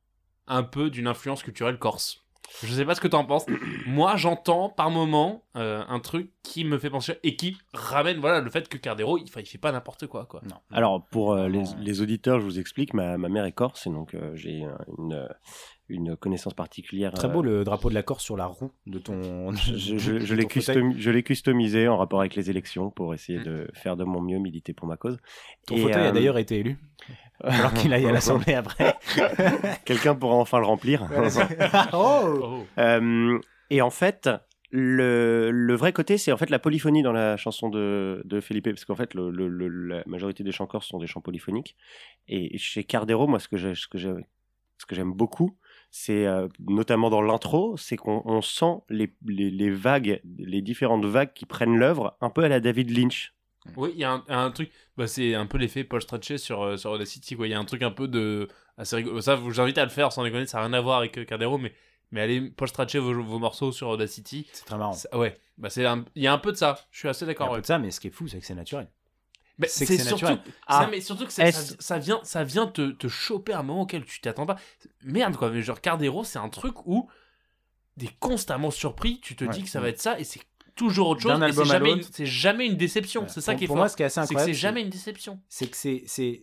[0.48, 2.22] un peu d'une influence culturelle corse.
[2.64, 3.46] Je sais pas ce que t'en penses.
[3.88, 8.42] Moi, j'entends par moment euh, un truc qui me fait penser et qui ramène voilà
[8.42, 10.42] le fait que Cardero, il, enfin, il fait pas n'importe quoi quoi.
[10.44, 10.58] Non.
[10.72, 14.14] Alors pour euh, les, auditeurs, je vous explique, ma, ma mère est corse, et donc
[14.14, 14.66] euh, j'ai
[14.98, 15.28] une, euh,
[15.92, 17.12] une connaissance particulière.
[17.14, 19.52] Très euh, beau le drapeau de la Corse sur la roue de ton.
[19.56, 24.04] Je, je- l'ai custom- customisé en rapport avec les élections pour essayer de faire de
[24.04, 25.18] mon mieux, militer pour ma cause.
[25.68, 26.78] Ton Et, fauteuil a euh, d'ailleurs été élu.
[27.44, 28.96] Alors qu'il aille à l'Assemblée après.
[29.86, 31.08] Quelqu'un pourra enfin le remplir.
[31.94, 32.64] oh.
[32.78, 34.30] Euh, et en fait,
[34.70, 38.66] le, le vrai côté, c'est en fait la polyphonie dans la chanson de, de Felipe,
[38.66, 41.76] parce qu'en fait, le, le- le- la majorité des chants corses sont des chants polyphoniques.
[42.28, 45.58] Et chez Cardero, moi, ce que j'aime beaucoup,
[45.92, 51.06] c'est euh, notamment dans l'intro, c'est qu'on on sent les, les, les vagues, les différentes
[51.06, 53.34] vagues qui prennent l'œuvre, un peu à la David Lynch.
[53.76, 56.64] Oui, il y a un, un truc, bah, c'est un peu l'effet Paul Strachey sur,
[56.64, 57.46] euh, sur Audacity, quoi.
[57.48, 58.48] Il y a un truc un peu de.
[58.78, 59.22] assez rigolo.
[59.22, 61.26] Ça, vous invite à le faire sans déconner, ça n'a rien à voir avec euh,
[61.26, 61.72] Cardero, mais,
[62.10, 64.48] mais allez, Paul Strachey vos, vos morceaux sur Audacity.
[64.52, 64.94] C'est très marrant.
[64.94, 67.28] Ça- ouais, bah, c'est il y a un peu de ça, je suis assez Il
[67.28, 67.52] y a d'accord.
[67.52, 68.88] un peu de ça, mais ce qui est fou, c'est que c'est naturel.
[69.62, 70.54] Mais c'est c'est que c'est surtout, naturel.
[70.68, 70.82] Ah.
[70.84, 73.82] ça, mais surtout que ça, ça vient, ça vient te, te choper à un moment
[73.82, 74.58] auquel tu t'attends pas.
[75.04, 77.10] Merde, quoi, mais genre Cardero, c'est un truc où
[78.00, 79.52] t'es constamment surpris, tu te Ouais.
[79.52, 80.42] dis que ça va être ça, et c'est
[80.76, 83.28] toujours autre chose, D'un et album c'est à jamais, une- jamais une déception.
[83.28, 83.82] C'est ça Pour- qui est Pour fort.
[83.82, 85.40] moi, ce qui est assez C'est que incroyable, c'est jamais une déception.
[85.50, 86.42] c'est que c'est c'est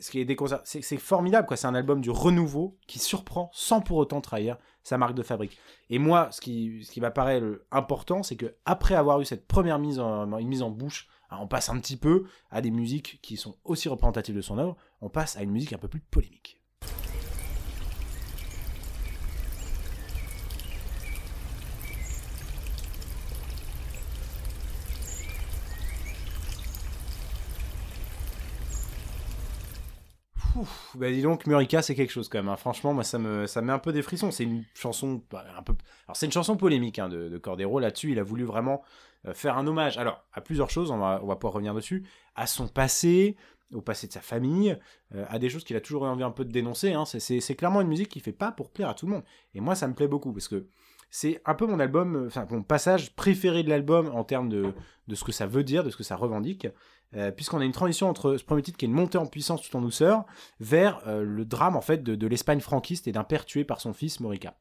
[0.00, 3.80] ce qui est c'est c'est formidable quoi c'est un album du renouveau qui surprend sans
[3.80, 5.56] pour autant trahir sa marque de fabrique
[5.90, 9.78] et moi ce qui ce qui m'apparaît important c'est que après avoir eu cette première
[9.78, 13.18] mise en une mise en bouche hein, on passe un petit peu à des musiques
[13.22, 14.76] qui sont aussi représentatives de son œuvre.
[15.00, 16.60] On passe à une musique un peu plus polémique
[30.62, 32.48] Ouf, bah dis donc, Murica, c'est quelque chose quand même.
[32.48, 32.56] hein.
[32.56, 34.30] Franchement, moi, ça me, ça me met un peu des frissons.
[34.30, 35.74] C'est une chanson, bah, un peu.
[36.06, 37.80] Alors, c'est une chanson polémique hein, de, de Cordero.
[37.80, 38.82] Là-dessus, il a voulu vraiment
[39.26, 39.98] euh, faire un hommage.
[39.98, 42.04] Alors, à plusieurs choses, on va, on va pouvoir revenir dessus.
[42.36, 43.36] À son passé,
[43.74, 44.78] au passé de sa famille,
[45.16, 46.92] euh, à des choses qu'il a toujours envie un peu de dénoncer.
[46.92, 47.04] hein.
[47.06, 49.24] C'est clairement une musique qui fait pas pour plaire à tout le monde.
[49.54, 50.66] Et moi, ça me plaît beaucoup parce que
[51.10, 54.72] c'est un peu mon album, euh, enfin mon passage préféré de l'album en termes de,
[55.08, 56.68] de ce que ça veut dire, de ce que ça revendique,
[57.16, 59.62] euh, puisqu'on a une transition entre ce premier titre qui est une montée en puissance
[59.62, 60.24] tout en douceur,
[60.60, 63.80] vers euh, le drame en fait de, de l'Espagne franquiste et d'un père tué par
[63.80, 64.54] son fils Morica.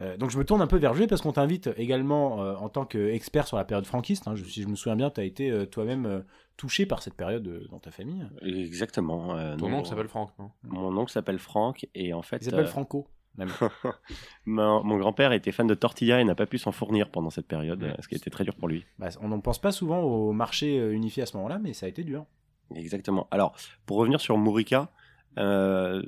[0.00, 2.68] Euh, donc je me tourne un peu vers Jay parce qu'on t'invite également euh, en
[2.68, 4.26] tant qu'expert sur la période franquiste.
[4.26, 4.34] hein.
[4.34, 6.20] Je- si je me souviens bien, tu as été euh, toi-même euh,
[6.56, 8.26] touché par cette période euh, dans ta famille.
[8.42, 9.36] Exactement.
[9.36, 10.50] euh, Ton oncle s'appelle Franck, non?
[10.64, 13.06] Mon oncle s'appelle Franck et en fait, Il s'appelle euh, Franco.
[13.36, 13.48] Même.
[14.46, 17.46] mon, mon grand-père était fan de tortilla et n'a pas pu s'en fournir pendant cette
[17.46, 17.94] période, Ouais.
[18.00, 18.84] ce qui était très dur pour lui.
[18.98, 21.86] Bah, on n'en pense pas souvent au marché euh, unifié à ce moment-là, mais ça
[21.86, 22.26] a été dur.
[22.74, 23.28] Exactement.
[23.30, 23.54] Alors,
[23.86, 24.90] pour revenir sur Mourica,
[25.38, 26.02] euh,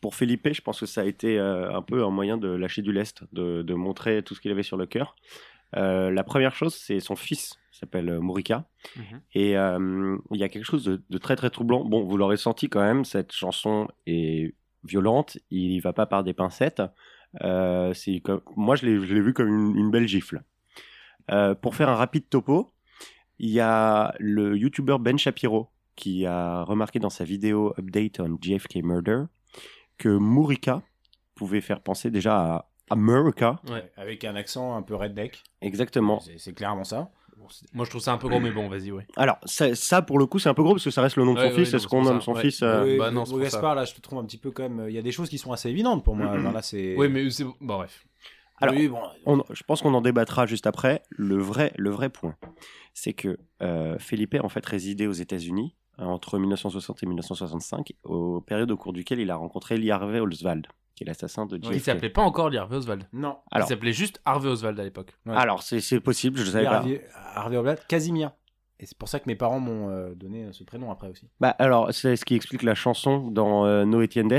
[0.00, 2.82] pour Felipe, je pense que ça a été euh, un peu un moyen de lâcher
[2.82, 5.16] du lest, de, de montrer tout ce qu'il avait sur le cœur.
[5.76, 8.68] Euh, la première chose, c'est son fils, qui s'appelle Mourica.
[8.96, 9.20] Mhm.
[9.34, 11.84] Et euh, il y a quelque chose de, de très très troublant.
[11.84, 16.24] Bon, vous l'aurez senti quand même, cette chanson est violente, il y va pas par
[16.24, 16.82] des pincettes.
[17.42, 20.42] Euh, c'est comme, moi, je l'ai, je l'ai vu comme une, une belle gifle.
[21.30, 22.72] Euh, pour faire un rapide topo,
[23.38, 28.36] il y a le YouTuber Ben Shapiro qui a remarqué dans sa vidéo Update on
[28.40, 29.24] JFK Murder
[29.96, 30.82] que Murica
[31.34, 33.60] pouvait faire penser déjà à America.
[33.68, 33.90] Ouais.
[33.96, 35.42] Avec un accent un peu redneck.
[35.60, 36.20] Exactement.
[36.20, 37.10] C'est c'est clairement ça.
[37.36, 39.06] Bon, Moi, je trouve ça un peu gros, mais bon, vas-y, ouais.
[39.16, 41.24] Alors, ça, ça, pour le coup, c'est un peu gros parce que ça reste le
[41.24, 41.74] nom de Ouais, son ouais, fils.
[41.74, 42.40] Est-ce qu'on nomme son ouais.
[42.42, 43.56] fils euh, bah non, c'est Hugo pour ça.
[43.56, 44.86] Gaspard, là, je te trouve un petit peu quand même.
[44.88, 46.36] Il y a des choses qui sont assez évidentes pour moi.
[46.36, 46.94] Là, c'est.
[46.96, 48.06] Oui, mais c'est bon, bref.
[48.60, 49.00] Alors, Oui, bon.
[49.26, 51.02] on- je pense qu'on en débattra juste après.
[51.10, 52.36] Le vrai, le vrai point,
[52.94, 58.40] c'est que euh, Felipe en fait résidait aux États-Unis euh, entre 1960 et 1965, aux
[58.40, 61.64] périodes au cours duquel il a rencontré Lee Harvey Oswald, qui est l'assassin de Il
[61.64, 61.80] JFK.
[61.84, 63.04] s'appelait pas encore Lee Harvey Oswald.
[63.12, 63.38] Non.
[63.50, 65.12] Alors- Il s'appelait juste Harvey Oswald à l'époque.
[65.26, 65.34] Ouais.
[65.36, 66.76] Alors, c'est c'est possible, je ne savais pas.
[66.76, 67.04] Harvey,
[67.34, 68.30] Harvey Oblat, Casimir.
[68.80, 71.28] Et c'est pour ça que mes parents m'ont euh, donné ce prénom après aussi.
[71.40, 74.38] Bah, alors, c'est ce qui explique la chanson dans euh, No Etienne Des,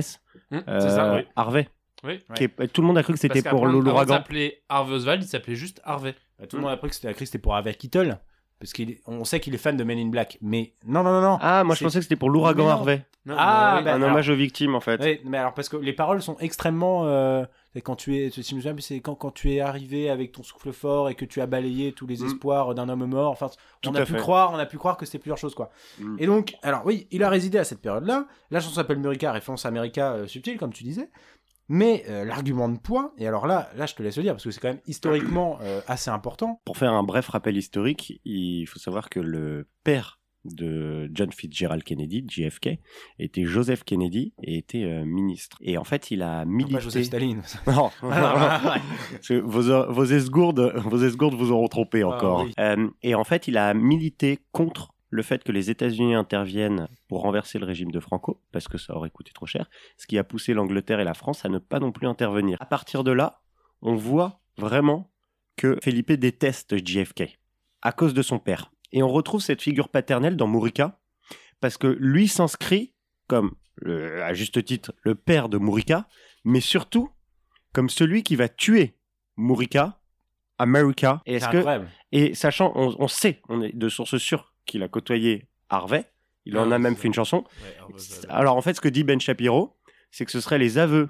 [0.52, 1.22] Hum, euh, c'est ça, oui.
[1.36, 1.70] Harvey.
[2.04, 2.20] Oui.
[2.36, 4.13] qui est- tout le monde a cru que c'était Parce pour l'ouragan.
[4.13, 6.13] s'appeler Harvey Oswald, il s'appelait juste Harvey.
[6.38, 8.20] Bah, tout le monde a cru que c'était cru que c'était pour Harvey Keitel.
[8.60, 10.38] Parce qu'on sait qu'il est fan de Men in Black.
[10.41, 11.38] Mais non, non, non, non.
[11.41, 12.68] Ah, moi je C'est- pensais que c'était pour l'ouragan.
[12.70, 13.06] Harvey.
[13.26, 13.84] Non, Ah, oui.
[13.84, 15.02] bah, un alors- hommage aux victimes en fait.
[15.04, 17.06] Oui, mais alors parce que les paroles sont extrêmement.
[17.06, 20.10] euh, c'est quand tu es, si je me souviens, c'est quand, quand tu es arrivé
[20.10, 22.26] avec ton souffle fort et que tu as balayé tous les Mm.
[22.28, 23.32] espoirs d'un homme mort.
[23.32, 23.50] Enfin,
[23.86, 24.18] on a pu fait.
[24.20, 25.70] croire, on a pu croire que c'était plusieurs choses quoi.
[26.00, 26.15] Mm.
[26.20, 28.26] Et donc, alors oui, il a résidé à cette période-là.
[28.52, 31.10] La chanson s'appelle Murica, référence à America euh, subtile comme tu disais.
[31.67, 34.43] Mais euh, l'argument de poids, et alors là, là je te laisse le dire parce
[34.43, 36.62] que c'est quand même historiquement euh, assez important.
[36.65, 41.84] Pour faire un bref rappel historique, il faut savoir que le père de John Fitzgerald
[41.84, 42.78] Kennedy, JFK,
[43.17, 45.58] était Joseph Kennedy et était euh, ministre.
[45.62, 46.73] Et en fait, il a Non, milité.
[46.75, 47.41] Pas Joseph Staline.
[47.67, 48.62] Non, Ah,
[49.12, 52.43] Parce que vos, vos esgourdes, vos esgourdes vous auront trompé Ah, encore.
[52.45, 52.54] oui.
[53.01, 57.58] Et en fait, il a milité contre le fait que les États-Unis interviennent pour renverser
[57.58, 60.54] le régime de Franco, parce que ça aurait coûté trop cher, ce qui a poussé
[60.54, 62.58] l'Angleterre et la France à ne pas non plus intervenir.
[62.62, 63.41] À partir de là,
[63.82, 65.12] on voit vraiment
[65.56, 67.39] que Felipe déteste JFK
[67.82, 68.71] à cause de son père.
[68.91, 70.99] Et on retrouve cette figure paternelle dans Murica,
[71.62, 72.93] parce que lui s'inscrit
[73.28, 76.08] comme, euh, à juste titre, le père de Murica,
[76.43, 77.10] mais surtout
[77.73, 78.95] comme celui qui va tuer
[79.38, 79.99] Murica,
[80.58, 81.21] America.
[81.25, 81.89] Et, C'est est-ce que, incroyable.
[82.12, 86.06] et sachant, on, on sait, on est de source sûre qu'il a côtoyé Harvey,
[86.45, 87.43] il en Ah, a même fait une chanson.
[87.63, 87.97] Ouais.
[88.30, 89.78] Alors en fait, ce que dit Ben Shapiro,
[90.12, 91.10] c'est que ce seraient les aveux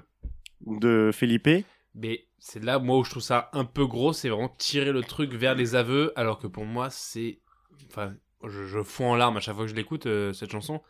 [0.66, 1.48] de Felipe.
[1.94, 5.02] Mais c'est là, moi, où je trouve ça un peu gros, c'est vraiment tirer le
[5.02, 7.40] truc vers les aveux, alors que pour moi, c'est.
[7.88, 8.14] Enfin,
[8.44, 10.82] je, je fonds en larmes à chaque fois que je l'écoute, euh, cette chanson.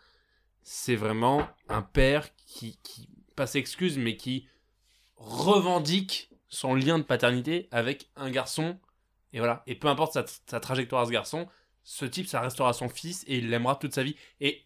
[0.62, 4.48] C'est vraiment un père qui, qui, pas s'excuse, mais qui
[5.16, 8.78] revendique son lien de paternité avec un garçon.
[9.32, 9.62] Et voilà.
[9.66, 11.46] Et peu importe sa, sa trajectoire à ce garçon,
[11.88, 14.16] ce type, ça restera son fils et il l'aimera toute sa vie.
[14.40, 14.62] Et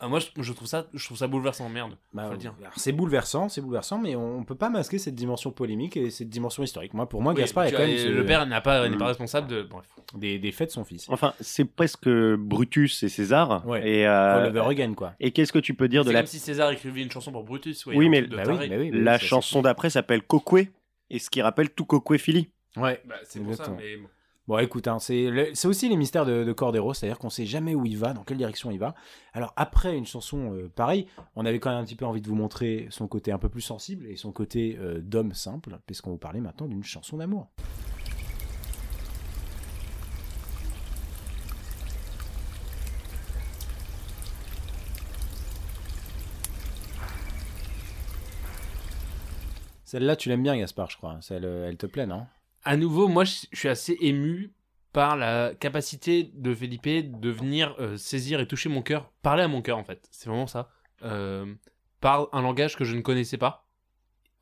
[0.00, 1.96] euh, moi, je, trouve ça, je trouve ça bouleversant, merde.
[2.12, 2.54] Bah, faut le dire.
[2.60, 6.28] alors, c'est bouleversant, c'est bouleversant, mais on peut pas masquer cette dimension polémique et cette
[6.28, 6.94] dimension historique.
[6.94, 9.08] Moi, pour moi, Oui, Gaspard est quand même ce- le père pas, n'est pas Mm.
[9.08, 9.62] responsable de.
[9.62, 9.86] Bref.
[10.14, 11.08] des, des faits de son fils.
[11.08, 13.66] Enfin, c'est presque Brutus et César.
[13.66, 13.88] Ouais.
[13.88, 15.14] Et, euh, over again, quoi.
[15.18, 17.32] et qu'est-ce que tu peux dire de C'est la comme si César écrivait une chanson
[17.32, 17.86] pour Brutus.
[17.86, 20.70] ouais, Oui, mais- Bah oui, bah oui, bah La chanson d'après s'appelle Cocoué,
[21.10, 22.48] et ce qui rappelle tout Cocoué-Philly.
[22.76, 23.00] Ouais.
[23.06, 23.98] Bah, c'est pour ça, mais
[24.46, 24.58] bon.
[24.58, 27.96] Écoute, hein, c'est aussi les mystères de, de Cordero, c'est-à-dire qu'on sait jamais où il
[27.96, 28.94] va, dans quelle direction il va.
[29.32, 32.28] Alors après une chanson euh, pareille, on avait quand même un petit peu envie de
[32.28, 36.10] vous montrer son côté un peu plus sensible et son côté euh, d'homme simple, puisqu'on
[36.10, 37.48] vous parlait maintenant d'une chanson d'amour.
[49.84, 51.18] Celle-là, tu l'aimes bien, Gaspard, je crois.
[51.20, 52.24] Celle, euh, elle te plaît, non?
[52.64, 54.52] À nouveau, moi, je suis assez ému
[54.92, 59.48] par la capacité de Felipe de venir euh, saisir et toucher mon cœur, parler à
[59.48, 60.06] mon cœur en fait.
[60.10, 60.68] C'est vraiment ça.
[61.02, 61.52] Euh,
[62.00, 63.66] par un langage que je ne connaissais pas.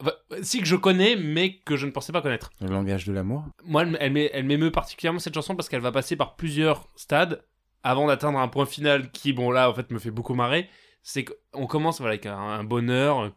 [0.00, 2.50] Enfin, si que je connais, mais que je ne pensais pas connaître.
[2.60, 5.80] Le langage de l'amour Moi, elle, elle m'é- elle m'émeut particulièrement cette chanson parce qu'elle
[5.82, 7.44] va passer par plusieurs stades
[7.82, 10.68] avant d'atteindre un point final qui, bon, là, en fait, me fait beaucoup marrer.
[11.02, 13.30] C'est qu'on commence voilà, avec un, un bonheur,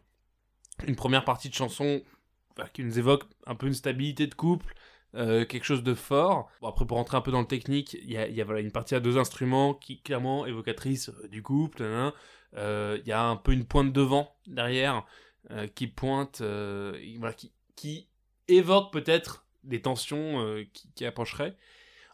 [0.86, 2.02] une première partie de chanson
[2.72, 4.74] qui nous évoque un peu une stabilité de couple,
[5.14, 6.48] euh, quelque chose de fort.
[6.60, 8.44] Bon, après, pour rentrer un peu dans le technique, il y a, il y a,
[8.44, 11.82] voilà, une partie à deux instruments qui, clairement, évocatrice euh, du couple.
[12.56, 15.04] Euh, Il y a un peu une pointe de vent derrière
[15.74, 18.08] qui pointe, voilà, qui, qui
[18.48, 21.54] évoque peut-être des tensions qui, qui approcheraient.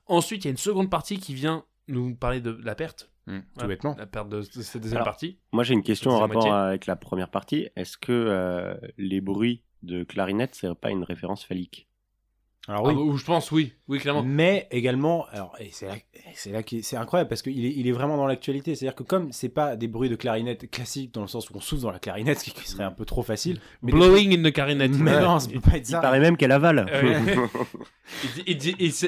[0.06, 3.08] Ensuite, il y a une seconde partie qui vient nous parler de la perte.
[3.26, 3.68] Tout Ouais.
[3.68, 3.94] bêtement.
[3.98, 5.38] La perte de, de cette deuxième Alors, partie.
[5.52, 6.50] Moi, j'ai une question en rapport moitié.
[6.50, 7.68] avec la première partie.
[7.76, 11.88] Est-ce que les bruits de clarinette, c'est pas une référence phallique
[12.68, 12.94] Alors oui.
[12.96, 13.72] Ah, ou je pense, oui.
[13.88, 14.22] Oui, clairement.
[14.22, 15.94] Mais également, alors, et c'est là,
[16.34, 18.74] c'est là qui c'est incroyable parce qu'il est, il est vraiment dans l'actualité.
[18.74, 21.60] C'est-à-dire que comme c'est pas des bruits de clarinette classiques dans le sens où on
[21.60, 23.58] souffle dans la clarinette, ce qui serait un peu trop facile.
[23.82, 24.88] Mais Blowing in the clarinet.
[24.88, 25.20] Mais Ouais.
[25.22, 26.00] non, ça peut pas être Il ça.
[26.00, 26.86] paraît même qu'elle avale.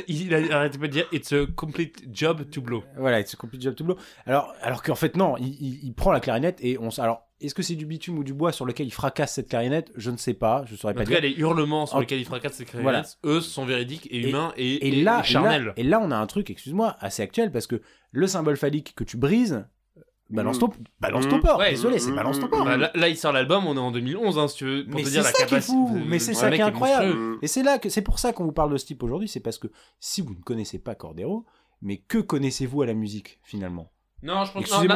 [0.09, 2.85] Il a arrêté pas de dire It's a complete job to blow.
[2.97, 3.97] Voilà, it's a complete job to blow.
[4.27, 6.89] Alors, alors qu'en fait, non, il, il- il prend la clarinette et on.
[6.99, 9.91] Alors, est-ce que c'est du bitume ou du bois sur lequel il fracasse cette clarinette?
[9.97, 12.21] Je ne sais pas, je saurais En pas tout cas, les hurlements sur En- lesquels
[12.21, 13.03] il fracasse clarinettes, Voilà.
[13.25, 15.73] eux, sont véridiques et, Et- humains et, Et, et- là, et et là, charnels.
[15.77, 19.05] et là, on a un truc, excuse-moi, assez actuel parce que le symbole phallique que
[19.05, 19.67] tu brises,
[20.31, 21.59] balance ton, balance ton port.
[21.59, 21.71] Ouais.
[21.71, 22.65] Désolé, c'est balance ton port.
[22.65, 24.97] Bah, là, là, il sort l'album, on est en 2011, hein, si tu veux, pour
[24.97, 25.73] Mais te dire la ça qui est capacité.
[25.77, 27.37] fou, mais c'est ça qui est incroyable.
[27.43, 29.41] Et c'est là que c'est pour ça qu'on vous parle de ce type aujourd'hui, c'est
[29.41, 29.69] parce que
[30.01, 31.45] si vous ne connaissez pas Cordero,
[31.83, 33.91] mais que connaissez-vous à la musique finalement?
[34.23, 34.95] Non, je pense Excusez-moi,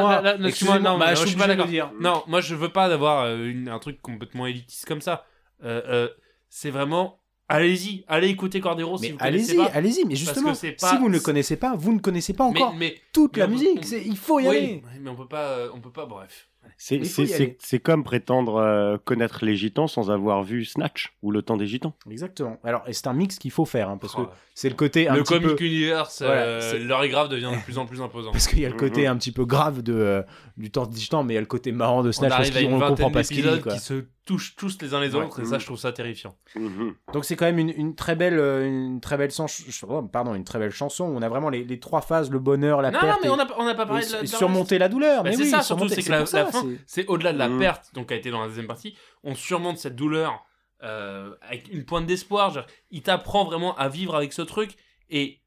[0.79, 1.67] non, non, bah, je je suis pas d'accord.
[1.67, 1.91] dire.
[1.99, 5.25] Non, moi je veux pas avoir euh, une- un truc complètement élitiste comme ça.
[5.63, 6.07] Euh, euh,
[6.49, 9.71] c'est vraiment, allez-y, allez écouter Cordero si vous connaissez allez-y, pas.
[9.73, 12.71] allez-y, mais justement, pas- si vous ne le connaissez pas, vous ne connaissez pas encore
[12.73, 13.79] Mais, mais toute mais la musique.
[13.79, 14.83] on- c'est- Il faut y oui, aller.
[15.01, 16.47] mais on peut pas, on peut pas, bref.
[16.77, 21.67] C'est comme prétendre euh, connaître les gitans sans avoir vu Snatch ou Le Temps des
[21.67, 21.93] gitans.
[22.09, 22.57] Exactement.
[22.63, 25.07] Alors, et c'est un mix qu'il faut faire, hein, parce que Oh, c'est le côté
[25.07, 25.63] un le petit comic peu.
[25.65, 28.31] universe, Voilà, euh, leur est grave devient de plus en plus imposant.
[28.31, 30.21] Parce qu'il y a le côté un petit peu grave de, euh,
[30.57, 32.67] du temps distant, mais il y a le côté marrant de On Snatch parce arrive
[32.67, 33.43] à qu'on comprend pas ce qu'il dit.
[33.43, 33.73] d'épisodes quoi.
[33.73, 35.25] qui se touchent tous les uns les Ouais.
[35.25, 36.37] autres, et ça, je trouve ça terrifiant.
[37.13, 40.43] Donc c'est quand même une, une très belle, euh, une très belle chanson, pardon, une
[40.43, 41.05] très belle chanson.
[41.05, 43.27] où On a vraiment les, les trois phases, le bonheur, la non, non, perte mais
[43.27, 45.23] et, on n'a pas parlé de la et de la surmonter la douleur.
[45.23, 47.49] Bah, mais c'est oui, ça surtout, c'est que la, fin, c'est- c'est au-delà de la
[47.49, 47.59] Mm.
[47.59, 50.43] perte, donc qui a été dans la deuxième partie, on surmonte cette douleur
[50.83, 52.51] euh, avec une pointe d'espoir.
[52.51, 54.75] genre, Il t'apprend vraiment à vivre avec ce truc,
[55.09, 55.41] et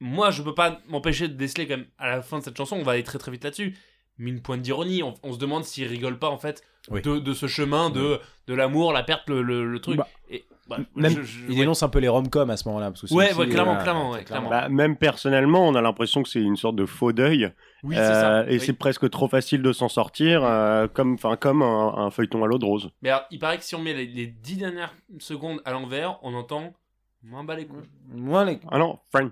[0.00, 2.76] moi, je peux pas m'empêcher de déceler quand même à la fin de cette chanson,
[2.76, 3.76] on va aller très très vite là-dessus,
[4.18, 5.02] mais une pointe d'ironie.
[5.02, 7.02] On, on se demande s'il rigole pas en fait Oui.
[7.02, 9.96] de, de ce chemin de, de l'amour, la perte, le, le, le truc.
[9.98, 11.62] Bah, et, bah, Même, je- je- il ouais.
[11.62, 12.90] énonce un peu les rom-coms à ce moment-là.
[12.90, 14.50] parce que c'est Ouais, aussi, ouais, clairement, euh, clairement, ouais, clairement.
[14.50, 17.50] Bah, même personnellement, on a l'impression que c'est une sorte de faux deuil.
[17.84, 18.12] Oui, Euh,
[18.44, 18.50] ça.
[18.50, 18.60] Et Oui.
[18.60, 22.46] c'est presque trop facile de s'en sortir, euh, comme, enfin, comme un, un feuilleton à
[22.46, 22.90] l'eau de rose.
[23.00, 26.18] Mais alors, il paraît que si on met les, les 10 dernières secondes à l'envers,
[26.22, 26.74] on entend
[27.22, 27.88] moins bas les couilles.
[28.12, 29.30] Moi, les- Ah non, Friends.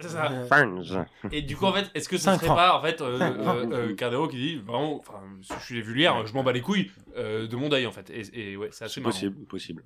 [0.00, 0.30] C'est ça.
[0.46, 1.06] Friends.
[1.32, 2.56] Et du coup, en fait, est-ce que ce serait francs.
[2.56, 6.32] pas, en fait, euh, euh, euh, Cardero qui dit vraiment, enfin, je suis vulgaire, je
[6.34, 8.10] m'en bats les couilles de mon deuil, en fait.
[8.10, 9.10] Et, et ouais, c'est assez marrant.
[9.10, 9.82] possible, possible.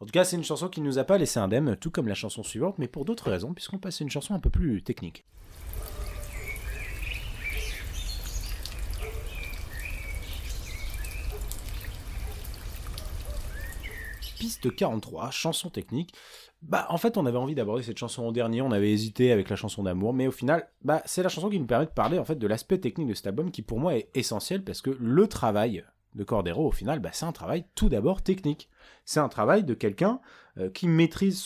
[0.00, 2.14] En tout cas, c'est une chanson qui nous a pas laissé indemne, tout comme la
[2.14, 5.24] chanson suivante, mais pour d'autres raisons, puisqu'on passe à une chanson un peu plus technique.
[14.38, 16.14] Piste 43, chanson technique.
[16.66, 19.50] Bah, en fait, on avait envie d'aborder cette chanson en dernier, on avait hésité avec
[19.50, 22.18] la chanson d'amour, mais au final, bah, c'est la chanson qui nous permet de parler
[22.18, 24.96] en fait de l'aspect technique de cet album qui pour moi est essentiel parce que
[24.98, 28.70] le travail de Cordero, au final, bah, c'est un travail tout d'abord technique.
[29.04, 30.20] C'est un travail de quelqu'un
[30.58, 31.44] euh, qui maîtrise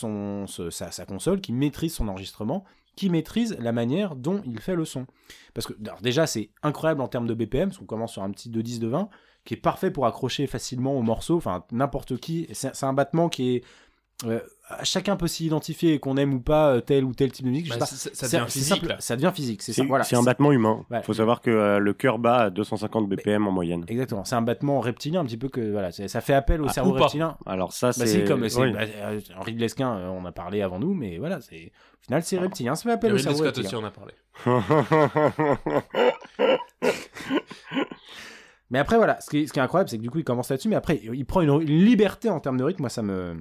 [0.70, 5.06] sa, console, qui maîtrise son enregistrement, qui maîtrise la manière dont il fait le son.
[5.54, 8.50] Parce que déjà, c'est incroyable en termes de BPM, parce qu'on commence sur un petit
[8.50, 9.08] 2 10 de 20,
[9.44, 12.46] qui est parfait pour accrocher facilement au morceau, enfin n'importe qui.
[12.52, 13.64] C'est c'est un battement qui est...
[14.24, 14.40] euh,
[14.82, 17.68] chacun peut s'y identifier, qu'on aime ou pas euh, tel ou tel type de musique.
[17.70, 19.82] Bah, ça, devient c'est physique, simple, ça devient physique, c'est.
[19.84, 20.04] Voilà.
[20.04, 20.84] c'est un battement humain.
[20.90, 23.84] Il faut savoir que euh, le cœur bat à 250 BPM en moyenne.
[23.88, 26.72] Exactement, c'est un battement reptilien un petit peu que voilà, ça fait appel au Ah,
[26.72, 27.36] cerveau reptilien.
[27.46, 28.06] Alors ça, Bah, c'est...
[28.06, 28.72] c'est comme oui.
[28.72, 32.04] bah, euh, Henri de Lesquin, euh, on a parlé avant nous, mais voilà, c'est au
[32.04, 33.78] final c'est reptilien, ça fait appel au Ridley cerveau Scott reptilien.
[33.78, 34.14] aussi, on a parlé.
[38.70, 40.24] Mais après voilà, ce qui est, ce qui est incroyable, c'est que du coup il
[40.24, 43.00] commence là-dessus, mais après il prend une, une liberté en termes de rythme, moi ça
[43.02, 43.36] me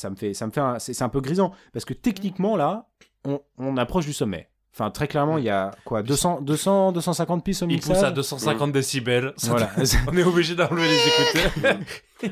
[0.00, 2.86] ça me fait ça me fait un- c'est un peu grisant parce que techniquement là,
[3.24, 4.48] on, on approche du sommet.
[4.72, 7.96] Enfin très clairement, il y a quoi 200 200 250 pistes au Il mixage.
[7.96, 9.32] pousse à 250 décibels.
[9.36, 9.70] Ça- Voilà,
[10.10, 11.76] On est obligé d'enlever les écouteurs.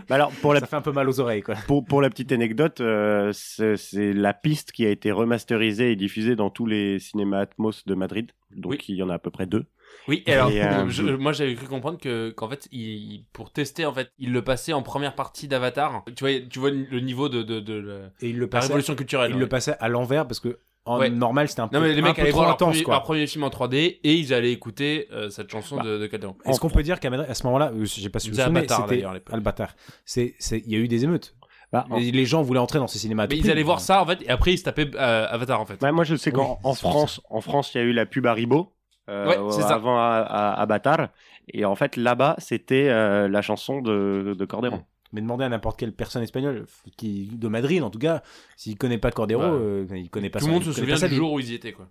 [0.08, 1.54] Bah alors, pour la, ça fait un peu mal aux oreilles quoi.
[1.66, 5.96] pour, pour la petite anecdote, euh, c'est c'est la piste qui a été remasterisée et
[5.96, 8.30] diffusée dans tous les cinémas Atmos de Madrid.
[8.54, 8.78] Donc Oui.
[8.88, 9.64] il y en a à peu près deux.
[10.06, 13.52] Oui, et alors, Et, euh, je- moi j'avais cru comprendre que qu'en fait, il, pour
[13.52, 16.04] tester, en fait, il le passait en première partie d'Avatar.
[16.16, 18.68] Tu vois, tu vois le niveau de, de, de, la- Et il le la passait,
[18.68, 19.30] révolution culturelle.
[19.30, 19.40] il ouais.
[19.40, 21.10] le passait à l'envers parce que en Ouais.
[21.10, 23.02] normal c'était un peu Non mais les un mecs allaient voir leur intense premier, leur
[23.02, 26.34] premier film en 3D et ils allaient écouter euh, cette chanson Bah, de, de Calderon.
[26.46, 28.46] Est-ce qu'on peut dire qu'à Madrid, à ce moment-là, euh, j'ai pas su l'époque.
[29.30, 29.74] Albatar.
[30.06, 31.34] C'est, c'est, il y a eu des émeutes.
[31.70, 33.26] Bah, en- Les gens voulaient entrer dans ces cinémas.
[33.28, 35.66] Mais ils allaient voir ça en fait et après ils se tapaient euh, Avatar en
[35.66, 35.82] fait.
[35.92, 38.72] Moi, je sais qu'en Oui, France, en France, il y a eu la pub Haribo.
[39.08, 39.74] Euh, Ouais, c'est ça.
[39.74, 41.10] avant à, à.
[41.52, 44.78] Et en fait, là-bas, c'était euh, la chanson de, de Cordero.
[45.12, 46.66] Mais demandez à n'importe quelle personne espagnole,
[46.98, 48.22] qui, de Madrid en tout cas,
[48.56, 51.14] s'il connaît pas Cordero, Bah, euh, il connaît pas Tout le monde se souvient du
[51.14, 51.88] jour où ils y étaient quoi.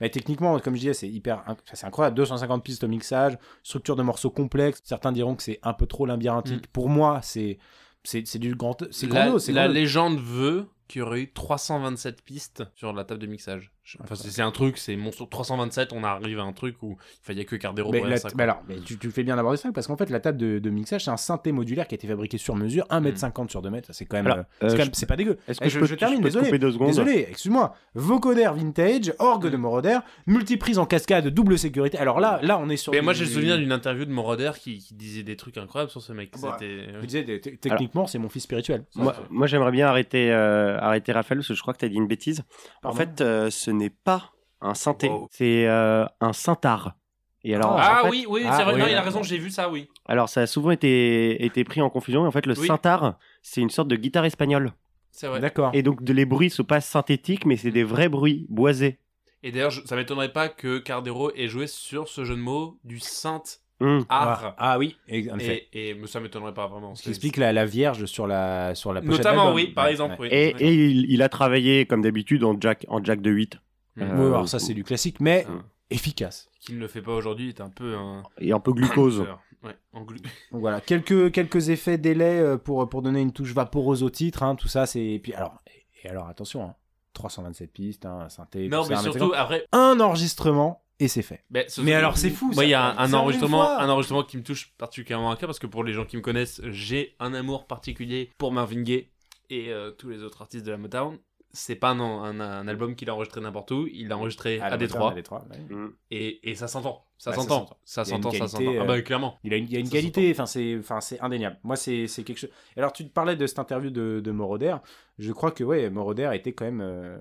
[0.00, 2.16] Mais techniquement, comme je disais, c'est hyper, c'est incroyable.
[2.16, 4.82] 250 pistes au mixage, structure de morceaux complexes.
[4.84, 6.66] Certains diront que c'est un peu trop labyrinthique.
[6.68, 7.58] Pour moi, c'est,
[8.02, 9.44] c'est, c'est du grand, c'est La, grandiose.
[9.44, 9.80] C'est la grandiose.
[9.82, 13.72] légende veut qu'il y aurait eu 327 pistes sur la table de mixage.
[14.02, 16.96] Enfin, c'est un truc, c'est monstre 327, on arrive à un truc où
[17.28, 18.36] il n'y a que Cardero Mais, pour la- faire ça.
[18.36, 20.58] mais alors, mais tu, tu fais bien d'aborder ça parce qu'en fait, la table de,
[20.58, 23.70] de mixage, c'est un synthé modulaire qui a été fabriqué sur mesure, 1m50 sur 2
[23.70, 23.88] mètres.
[23.92, 24.26] C'est quand même.
[24.26, 25.38] Alors, euh, c'est quand même- je- c'est pas dégueu.
[25.48, 26.46] Est-ce Eh, que je, je, peux, je termine, je peux désolé.
[26.46, 27.74] couper deux secondes Désolé, excuse-moi.
[27.94, 31.98] Vocoder vintage, orgue de Moroder, multiprise en cascade, double sécurité.
[31.98, 32.92] Alors là, là, on est sur.
[32.92, 35.56] Mais du- moi, j'ai le souvenir d'une interview de Moroder qui, qui disait des trucs
[35.58, 36.30] incroyables sur ce mec.
[36.40, 36.86] Bah, C'était.
[37.00, 38.84] Je disais, t- t- techniquement, c'est mon fils spirituel.
[38.94, 41.88] Moi, moi, j'aimerais bien arrêter, euh, arrêter Raphaël parce que je crois que tu as
[41.88, 42.42] dit une bêtise.
[42.82, 45.28] Pardon En fait, euh, ce n'est pas un synthé, Wow.
[45.30, 46.94] c'est euh, un synthar.
[47.42, 48.80] Et alors, Ah en fait- oui, oui, Ah, c'est vrai, oui.
[48.80, 49.88] non, il a raison, j'ai vu ça, oui.
[50.06, 52.24] alors ça a souvent été, été pris en confusion.
[52.24, 52.66] Et en fait, le Oui.
[52.66, 54.72] synthar, c'est une sorte de guitare espagnole.
[55.10, 55.40] C'est vrai.
[55.40, 55.70] D'accord.
[55.74, 58.98] Et donc, de- les bruits sont pas synthétiques, mais c'est des vrais bruits boisés.
[59.42, 62.98] Et d'ailleurs, ça m'étonnerait pas que Cardero ait joué sur ce jeu de mots du
[63.00, 63.42] saint
[63.80, 64.04] Hum.
[64.10, 64.54] art.
[64.58, 65.38] Ah, ah oui, et- en.
[65.38, 66.94] Et, et ça m'étonnerait pas vraiment.
[66.94, 70.20] Ce qui explique la, la Vierge sur la, sur la pochette Notamment, oui, par exemple.
[70.20, 70.28] ouais.
[70.28, 70.28] oui.
[70.30, 73.56] Et, et il, il a travaillé, comme d'habitude, en jack, en jack de 8.
[74.00, 75.46] Euh, Oui, alors ça, c'est du classique, mais
[75.90, 76.48] efficace.
[76.60, 78.22] Qui ne le fait pas aujourd'hui est un peu un.
[78.38, 79.24] Et un peu glucose.
[79.62, 80.20] Ouais, en glu-
[80.52, 84.42] Donc voilà, quelques, quelques effets délais euh, pour, pour donner une touche vaporeuse au titre,
[84.42, 85.04] hein, tout ça, c'est...
[85.04, 85.60] et Puis alors,
[86.02, 86.74] et, alors attention, hein,
[87.12, 89.66] 327 pistes, hein, synthé, Non, tout mais ça, un surtout, après.
[89.72, 91.44] un enregistrement, et c'est fait.
[91.50, 94.22] Mais, ce- Mais alors, c'est fou, Moi, il y a un, un enregistrement, un enregistrement
[94.22, 97.14] qui me touche particulièrement à cœur parce que pour les gens qui me connaissent, j'ai
[97.20, 99.08] un amour particulier pour Marvin Gaye
[99.50, 101.18] et euh, tous les autres artistes de la Motown.
[101.52, 104.70] C'est pas un, un, un album qu'il a enregistré n'importe où, il l'a enregistré à,
[104.70, 105.74] la Détroit à Détroit, ouais.
[105.74, 105.92] Hum.
[106.10, 107.04] et, et ça s'entend.
[107.18, 107.76] Ça Bah, s'entend.
[107.84, 108.78] Ça Il y a une s'entend, ça qualité, s'entend.
[108.78, 109.38] Ah euh, bah, clairement.
[109.42, 111.58] Il a une, il y a une Ça qualité, enfin c'est, enfin c'est indéniable.
[111.64, 112.50] Moi c'est, c'est quelque chose.
[112.76, 114.76] Alors tu parlais de cette interview de, de Moroder.
[115.18, 117.18] Je crois que ouais, Moroder était quand même, euh,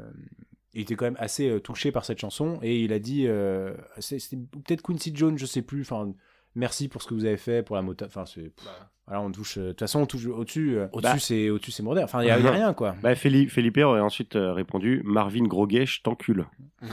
[0.74, 3.74] il était quand même assez euh, touché par cette chanson et il a dit, euh,
[3.98, 5.82] c'est, c'était peut-être Quincy Jones, je sais plus.
[5.82, 6.14] Enfin,
[6.56, 8.06] merci pour ce que vous avez fait pour la moto.
[8.06, 8.52] Enfin c'est,
[9.08, 9.58] voilà, on touche.
[9.58, 10.78] euh, De toute façon, on touche au-dessus.
[10.78, 11.20] euh, au-dessus Bah.
[11.20, 11.84] c'est, au-dessus c'est.
[12.04, 12.96] Enfin il y, a a rien quoi.
[13.02, 16.46] Bah, Felipe, Felipe aurait ensuite euh, répondu Marvin Groguet, je t'encule.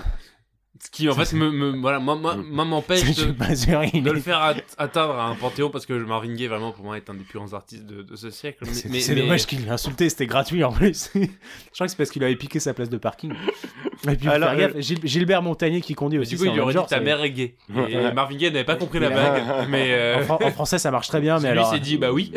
[0.85, 3.25] Ce qui, en fait, me, me- voilà, moi, moi, moi, m'empêche de,
[4.01, 6.97] de le faire at- atteindre à un panthéon parce que Marvin Gaye, vraiment, pour moi,
[6.99, 8.59] est un des plus grands artistes de, de ce siècle.
[8.67, 11.11] Mais- C'est mais- c'est mais- dommage qu'il l'ait insulté, c'était gratuit en plus.
[11.15, 11.21] je
[11.73, 13.33] crois que c'est parce qu'il avait piqué sa place de parking.
[14.09, 16.35] Et puis, Alors, gaffe, Gil- Gilbert Montagnier qui conduit aussi.
[16.35, 17.55] du coup, il lui aurait dit ta mère est gay.
[17.89, 18.13] Et.
[18.13, 19.43] Marvin Gaye n'avait pas compris la blague.
[19.71, 21.71] Mais euh, En, Fran- en français, ça marche très bien, mais lui alors.
[21.73, 22.33] s'est dit, bah oui.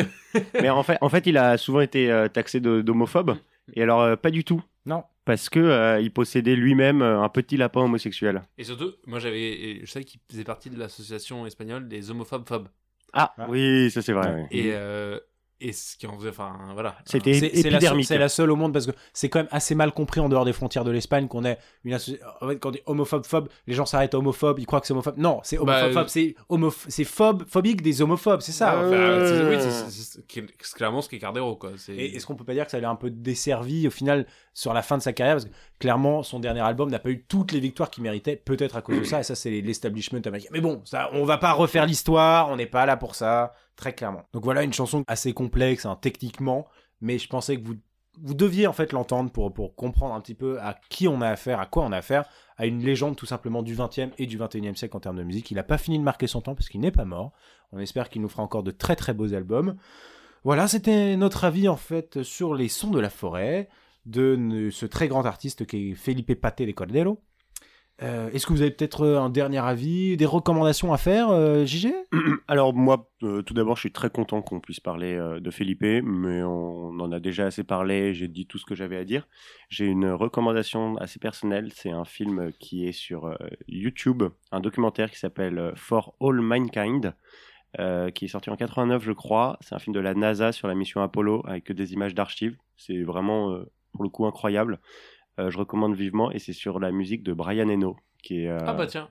[0.62, 3.36] Mais en fait, en fait, il a souvent été euh, taxé d'homophobe.
[3.76, 4.62] Et alors, euh, pas du tout.
[4.86, 5.04] Non.
[5.30, 8.42] Parce que euh, il possédait lui-même euh, un petit lapin homosexuel.
[8.58, 12.68] Et surtout, moi, j'avais, je sais qu'il faisait partie de l'association espagnole des homophobes phobes.
[13.14, 13.46] Ah, Ah.
[13.48, 14.48] oui, ça c'est vrai.
[14.50, 15.20] Et, euh,
[15.62, 16.96] et ce qui en faisait, enfin, voilà.
[17.06, 18.06] C'était C'est c'est la, seule- épidermique.
[18.08, 20.46] c'est la seule au monde parce que c'est quand même assez mal compris en dehors
[20.46, 23.74] des frontières de l'Espagne qu'on est une en fait, quand on dit homophobe phobe les
[23.74, 27.04] gens s'arrêtent à homophobe ils croient que c'est homophobe non c'est homophobe Bah, phobe, c'est
[27.04, 29.60] phobe phobique des homophobes c'est ça Euh,
[29.92, 30.46] c'est- oui,
[30.76, 31.72] clairement ce qu'est Cardero, quoi.
[31.90, 34.74] Et est-ce qu'on peut pas dire que ça l'a un peu desservi au final sur
[34.74, 35.36] la fin de sa carrière?
[35.36, 38.76] Parce que clairement son dernier album n'a pas eu toutes les victoires qu'il méritait peut-être
[38.76, 41.54] à cause de ça et ça c'est l'establishment américain mais bon ça on va pas
[41.54, 45.34] refaire l'histoire on n'est pas là pour ça très clairement donc voilà une chanson assez
[45.34, 46.68] complexe hein, techniquement
[47.02, 47.66] mais je pensais que
[48.22, 51.30] vous deviez en fait l'entendre pour, pour comprendre un petit peu à qui on a
[51.30, 52.26] affaire, à quoi on a affaire,
[52.58, 55.50] à une légende tout simplement du 20e et du 21e siècle en termes de musique.
[55.52, 57.32] Il n'a pas fini de marquer son temps parce qu'il n'est pas mort.
[57.72, 59.78] On espère qu'il nous fera encore de très très beaux albums.
[60.44, 63.70] Voilà, c'était notre avis en fait sur les sons de la forêt
[64.06, 67.22] de ce très grand artiste qui est Felipe Paté de Cordero.
[68.02, 71.66] Euh, Est-ce que vous avez peut-être euh, un dernier avis, des recommandations à faire, euh,
[71.66, 71.94] JG
[72.48, 76.42] Alors moi, euh, tout d'abord, je suis très content qu'on puisse parler de Felipe, mais
[76.44, 79.28] on, en a déjà assez parlé, j'ai dit tout ce que j'avais à dire.
[79.70, 85.20] J'ai une recommandation assez personnelle, c'est un film qui est sur YouTube, un documentaire qui
[85.20, 87.14] s'appelle For All Mankind,
[87.78, 89.58] qui est sorti en 89 je crois.
[89.62, 92.58] C'est un film de la NASA sur la mission Apollo avec des images d'archives.
[92.76, 93.58] C'est vraiment,
[93.94, 94.80] pour le coup, incroyable.
[95.40, 98.50] Euh, je recommande vivement et c'est sur la musique de Brian Eno, qui est...
[98.50, 99.10] euh, Ah bah tiens.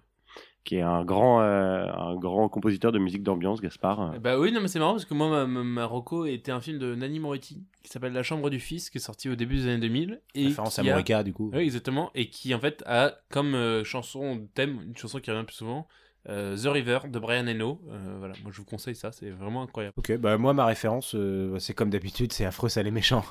[0.65, 4.13] qui est un grand, euh, un grand compositeur de musique d'ambiance, Gaspard.
[4.17, 6.53] Eh Bah oui, non mais c'est marrant parce que moi, ma, ma, ma Rocco était
[6.53, 9.35] un film de Nanni Moretti qui s'appelle La Chambre du Fils, qui est sorti au
[9.37, 10.21] début des années 2000.
[10.35, 11.51] Et Référence à qui a- Morica du coup.
[11.55, 12.11] Oui, exactement.
[12.15, 15.89] Et qui en fait a comme euh, chanson thème, une chanson qui revient plus souvent,
[16.29, 17.81] euh, The River de Brian Eno.
[17.91, 19.95] Euh, voilà, moi je vous conseille ça, c'est vraiment incroyable.
[19.97, 23.25] Ok, bah moi ma référence, euh, c'est comme d'habitude, c'est Affreux, ça les méchants.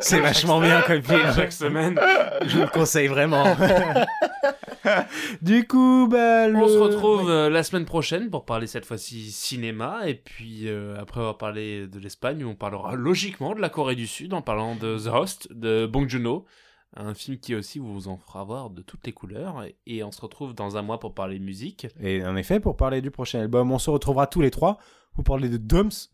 [0.00, 1.32] C'est- vachement bien comme film.
[1.34, 1.98] Chaque semaine.
[2.46, 3.44] Je vous le conseille vraiment.
[5.42, 10.00] du coup, bah, le- On se retrouve la semaine prochaine pour parler cette fois-ci cinéma.
[10.06, 14.06] Et puis euh, après avoir parlé de l'Espagne, on parlera logiquement de la Corée du
[14.06, 16.44] Sud en parlant de The Host de Bong Joon-ho.
[16.94, 19.64] Un film qui aussi vous en fera voir de toutes les couleurs.
[19.86, 21.86] Et, on se retrouve dans un mois pour parler musique.
[22.00, 24.78] Et en effet, pour parler du prochain album, on se retrouvera tous les trois
[25.14, 26.10] pour parler de Dumps.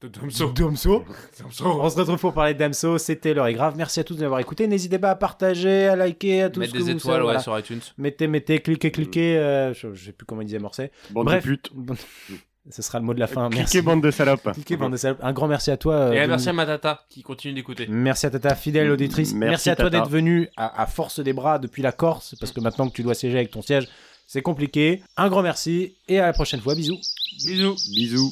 [0.00, 0.50] De Domso.
[0.52, 1.04] Domso.
[1.44, 2.96] On se retrouve pour parler de Damso.
[2.98, 3.74] C'était l'heure est grave.
[3.76, 4.66] Merci à tous de l'avoir écouté.
[4.66, 7.18] N'hésitez pas à partager, à liker, à tout Mettre ce que des vous étoiles savez,
[7.18, 7.38] ouais, voilà.
[7.40, 7.80] sur iTunes.
[7.98, 9.36] Mettez, mettez, cliquez, cliquez.
[9.38, 10.90] euh, je, je sais plus comment il disait Morset.
[11.10, 11.44] Bande Bref.
[11.44, 11.70] de putes.
[12.68, 13.48] Ce sera le mot de la fin.
[13.48, 13.64] Merci.
[13.64, 14.52] Cliquez, bande de salopes.
[14.52, 15.18] Cliquez, bande de salopes.
[15.22, 15.94] Un grand merci à toi.
[15.94, 16.28] euh, Et Denis.
[16.28, 17.86] merci à Matata qui continue d'écouter.
[17.88, 19.32] Merci à Tata, fidèle auditrice.
[19.32, 19.98] Merci, Merci, à toi Tata.
[20.04, 23.02] d'être venu à, à force des bras depuis la Corse, parce que maintenant que tu
[23.02, 23.88] dois siéger avec ton siège,
[24.26, 25.02] c'est compliqué.
[25.16, 26.74] Un grand merci et à la prochaine fois.
[26.74, 27.00] Bisous.
[27.44, 27.76] Bisous.
[27.94, 28.30] Bisous.